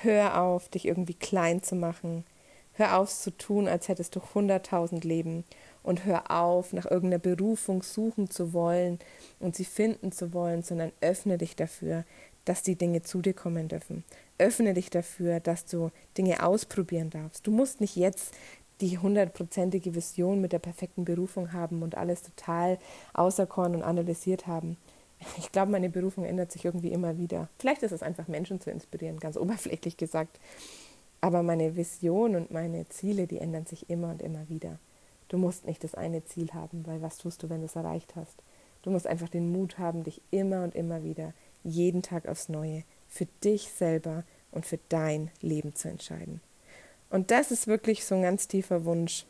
Hör 0.03 0.41
auf, 0.41 0.69
dich 0.69 0.87
irgendwie 0.87 1.15
klein 1.15 1.63
zu 1.63 1.75
machen. 1.75 2.25
Hör 2.73 2.99
auf 2.99 3.11
zu 3.11 3.31
tun, 3.37 3.69
als 3.69 3.89
hättest 3.89 4.17
du 4.17 4.21
hunderttausend 4.35 5.05
Leben. 5.05 5.45
Und 5.83 6.05
hör 6.05 6.31
auf, 6.31 6.73
nach 6.73 6.87
irgendeiner 6.87 7.19
Berufung 7.19 7.83
suchen 7.83 8.31
zu 8.31 8.53
wollen 8.53 8.99
und 9.39 9.57
sie 9.57 9.65
finden 9.65 10.13
zu 10.13 10.33
wollen, 10.33 10.63
sondern 10.63 10.93
öffne 11.01 11.39
dich 11.39 11.57
dafür, 11.57 12.05
dass 12.45 12.63
die 12.63 12.77
Dinge 12.77 13.03
zu 13.03 13.21
dir 13.21 13.35
kommen 13.35 13.69
dürfen. 13.69 14.05
Öffne 14.39 14.75
dich 14.75 14.91
dafür, 14.91 15.41
dass 15.41 15.67
du 15.67 15.91
Dinge 16.17 16.43
ausprobieren 16.43 17.11
darfst. 17.11 17.47
Du 17.47 17.51
musst 17.51 17.81
nicht 17.81 17.97
jetzt 17.97 18.35
die 18.81 18.99
hundertprozentige 18.99 19.95
Vision 19.95 20.41
mit 20.41 20.53
der 20.53 20.59
perfekten 20.59 21.05
Berufung 21.05 21.53
haben 21.53 21.83
und 21.83 21.97
alles 21.97 22.23
total 22.23 22.79
auserkoren 23.13 23.75
und 23.75 23.83
analysiert 23.83 24.47
haben. 24.47 24.79
Ich 25.37 25.53
glaube, 25.53 25.71
meine 25.71 25.91
Berufung 25.91 26.25
ändert 26.25 26.51
sich 26.51 26.65
irgendwie 26.65 26.93
immer 26.93 27.19
wieder. 27.19 27.49
Vielleicht 27.59 27.83
ist 27.83 27.93
es 27.93 28.03
einfach, 28.03 28.29
Menschen 28.29 28.61
zu 28.61 28.71
inspirieren, 28.71 29.21
ganz 29.21 29.37
oberflächlich 29.37 29.97
gesagt. 29.97 30.41
Aber 31.21 31.43
meine 31.43 31.77
Vision 31.77 32.35
und 32.35 32.51
meine 32.51 32.89
Ziele, 32.89 33.27
die 33.27 33.39
ändern 33.39 33.67
sich 33.67 33.91
immer 33.91 34.11
und 34.11 34.23
immer 34.23 34.49
wieder. 34.49 34.79
Du 35.29 35.39
musst 35.39 35.67
nicht 35.67 35.85
das 35.85 35.95
eine 35.95 36.25
Ziel 36.25 36.53
haben, 36.55 36.87
weil 36.87 37.03
was 37.03 37.19
tust 37.19 37.43
du, 37.43 37.51
wenn 37.51 37.61
du 37.61 37.67
es 37.67 37.77
erreicht 37.77 38.17
hast? 38.17 38.43
Du 38.83 38.91
musst 38.91 39.07
einfach 39.07 39.29
den 39.29 39.53
Mut 39.53 39.79
haben, 39.79 40.05
dich 40.05 40.23
immer 40.31 40.65
und 40.65 40.75
immer 40.75 41.05
wieder, 41.05 41.35
jeden 41.63 42.03
Tag 42.03 42.27
aufs 42.27 42.49
Neue, 42.49 42.85
für 43.09 43.27
dich 43.45 43.71
selber 43.71 44.25
und 44.51 44.65
für 44.65 44.79
dein 44.89 45.31
Leben 45.41 45.75
zu 45.75 45.89
entscheiden. 45.89 46.41
Und 47.11 47.31
das 47.31 47.51
ist 47.51 47.67
wirklich 47.67 48.05
so 48.05 48.15
ein 48.15 48.23
ganz 48.23 48.49
tiefer 48.49 48.85
Wunsch 48.85 49.27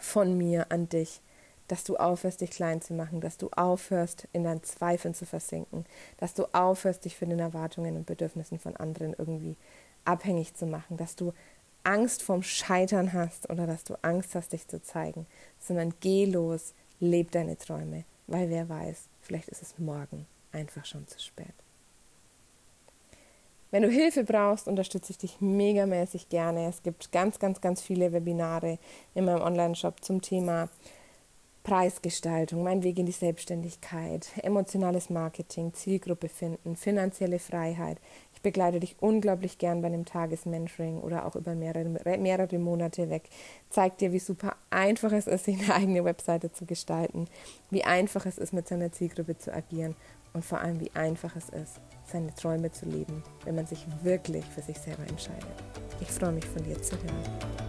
von 0.00 0.36
mir 0.36 0.70
an 0.70 0.88
dich, 0.88 1.20
dass 1.68 1.84
du 1.84 1.96
aufhörst, 1.96 2.40
dich 2.40 2.50
klein 2.50 2.82
zu 2.82 2.94
machen, 2.94 3.20
dass 3.20 3.38
du 3.38 3.48
aufhörst, 3.50 4.28
in 4.32 4.44
deinen 4.44 4.62
Zweifeln 4.62 5.14
zu 5.14 5.26
versinken, 5.26 5.86
dass 6.18 6.34
du 6.34 6.44
aufhörst, 6.52 7.04
dich 7.04 7.16
von 7.16 7.30
den 7.30 7.38
Erwartungen 7.38 7.96
und 7.96 8.06
Bedürfnissen 8.06 8.58
von 8.58 8.76
anderen 8.76 9.14
irgendwie 9.16 9.56
abhängig 10.04 10.54
zu 10.54 10.66
machen, 10.66 10.96
dass 10.96 11.16
du 11.16 11.32
Angst 11.82 12.22
vorm 12.22 12.42
Scheitern 12.42 13.12
hast 13.12 13.48
oder 13.50 13.66
dass 13.66 13.84
du 13.84 13.94
Angst 14.02 14.34
hast, 14.34 14.52
dich 14.52 14.68
zu 14.68 14.82
zeigen, 14.82 15.26
sondern 15.58 15.94
geh 16.00 16.24
los, 16.26 16.74
leb 17.00 17.30
deine 17.30 17.56
Träume, 17.56 18.04
weil 18.26 18.48
wer 18.50 18.68
weiß, 18.68 19.08
vielleicht 19.20 19.48
ist 19.48 19.62
es 19.62 19.78
morgen 19.78 20.26
einfach 20.52 20.84
schon 20.84 21.06
zu 21.06 21.20
spät. 21.20 21.54
Wenn 23.70 23.82
du 23.82 23.90
Hilfe 23.90 24.22
brauchst, 24.22 24.68
unterstütze 24.68 25.10
ich 25.10 25.18
dich 25.18 25.40
megamäßig 25.40 26.28
gerne. 26.28 26.68
Es 26.68 26.84
gibt 26.84 27.10
ganz, 27.10 27.40
ganz, 27.40 27.60
ganz 27.60 27.82
viele 27.82 28.12
Webinare 28.12 28.78
in 29.14 29.24
meinem 29.24 29.42
Online-Shop 29.42 30.04
zum 30.04 30.22
Thema 30.22 30.68
Preisgestaltung, 31.64 32.62
mein 32.62 32.82
Weg 32.82 32.98
in 32.98 33.06
die 33.06 33.12
Selbstständigkeit, 33.12 34.28
emotionales 34.42 35.08
Marketing, 35.08 35.72
Zielgruppe 35.72 36.28
finden, 36.28 36.76
finanzielle 36.76 37.38
Freiheit. 37.38 37.96
Ich 38.34 38.42
begleite 38.42 38.80
dich 38.80 38.96
unglaublich 39.00 39.56
gern 39.56 39.80
bei 39.80 39.86
einem 39.88 40.04
Tagesmentoring 40.04 41.00
oder 41.00 41.24
auch 41.24 41.36
über 41.36 41.54
mehrere, 41.54 42.18
mehrere 42.18 42.58
Monate 42.58 43.08
weg. 43.08 43.30
Zeig 43.70 43.96
dir, 43.96 44.12
wie 44.12 44.18
super 44.18 44.56
einfach 44.68 45.10
es 45.12 45.26
ist, 45.26 45.48
eine 45.48 45.74
eigene 45.74 46.04
Webseite 46.04 46.52
zu 46.52 46.66
gestalten, 46.66 47.28
wie 47.70 47.82
einfach 47.82 48.26
es 48.26 48.36
ist, 48.36 48.52
mit 48.52 48.68
seiner 48.68 48.92
Zielgruppe 48.92 49.38
zu 49.38 49.50
agieren 49.50 49.96
und 50.34 50.44
vor 50.44 50.60
allem, 50.60 50.80
wie 50.80 50.90
einfach 50.92 51.34
es 51.34 51.48
ist, 51.48 51.80
seine 52.04 52.34
Träume 52.34 52.72
zu 52.72 52.84
leben, 52.84 53.22
wenn 53.44 53.54
man 53.54 53.66
sich 53.66 53.86
wirklich 54.02 54.44
für 54.44 54.60
sich 54.60 54.78
selber 54.78 55.04
entscheidet. 55.08 55.46
Ich 56.00 56.08
freue 56.08 56.32
mich 56.32 56.44
von 56.44 56.62
dir 56.62 56.80
zu 56.82 56.94
hören. 56.96 57.63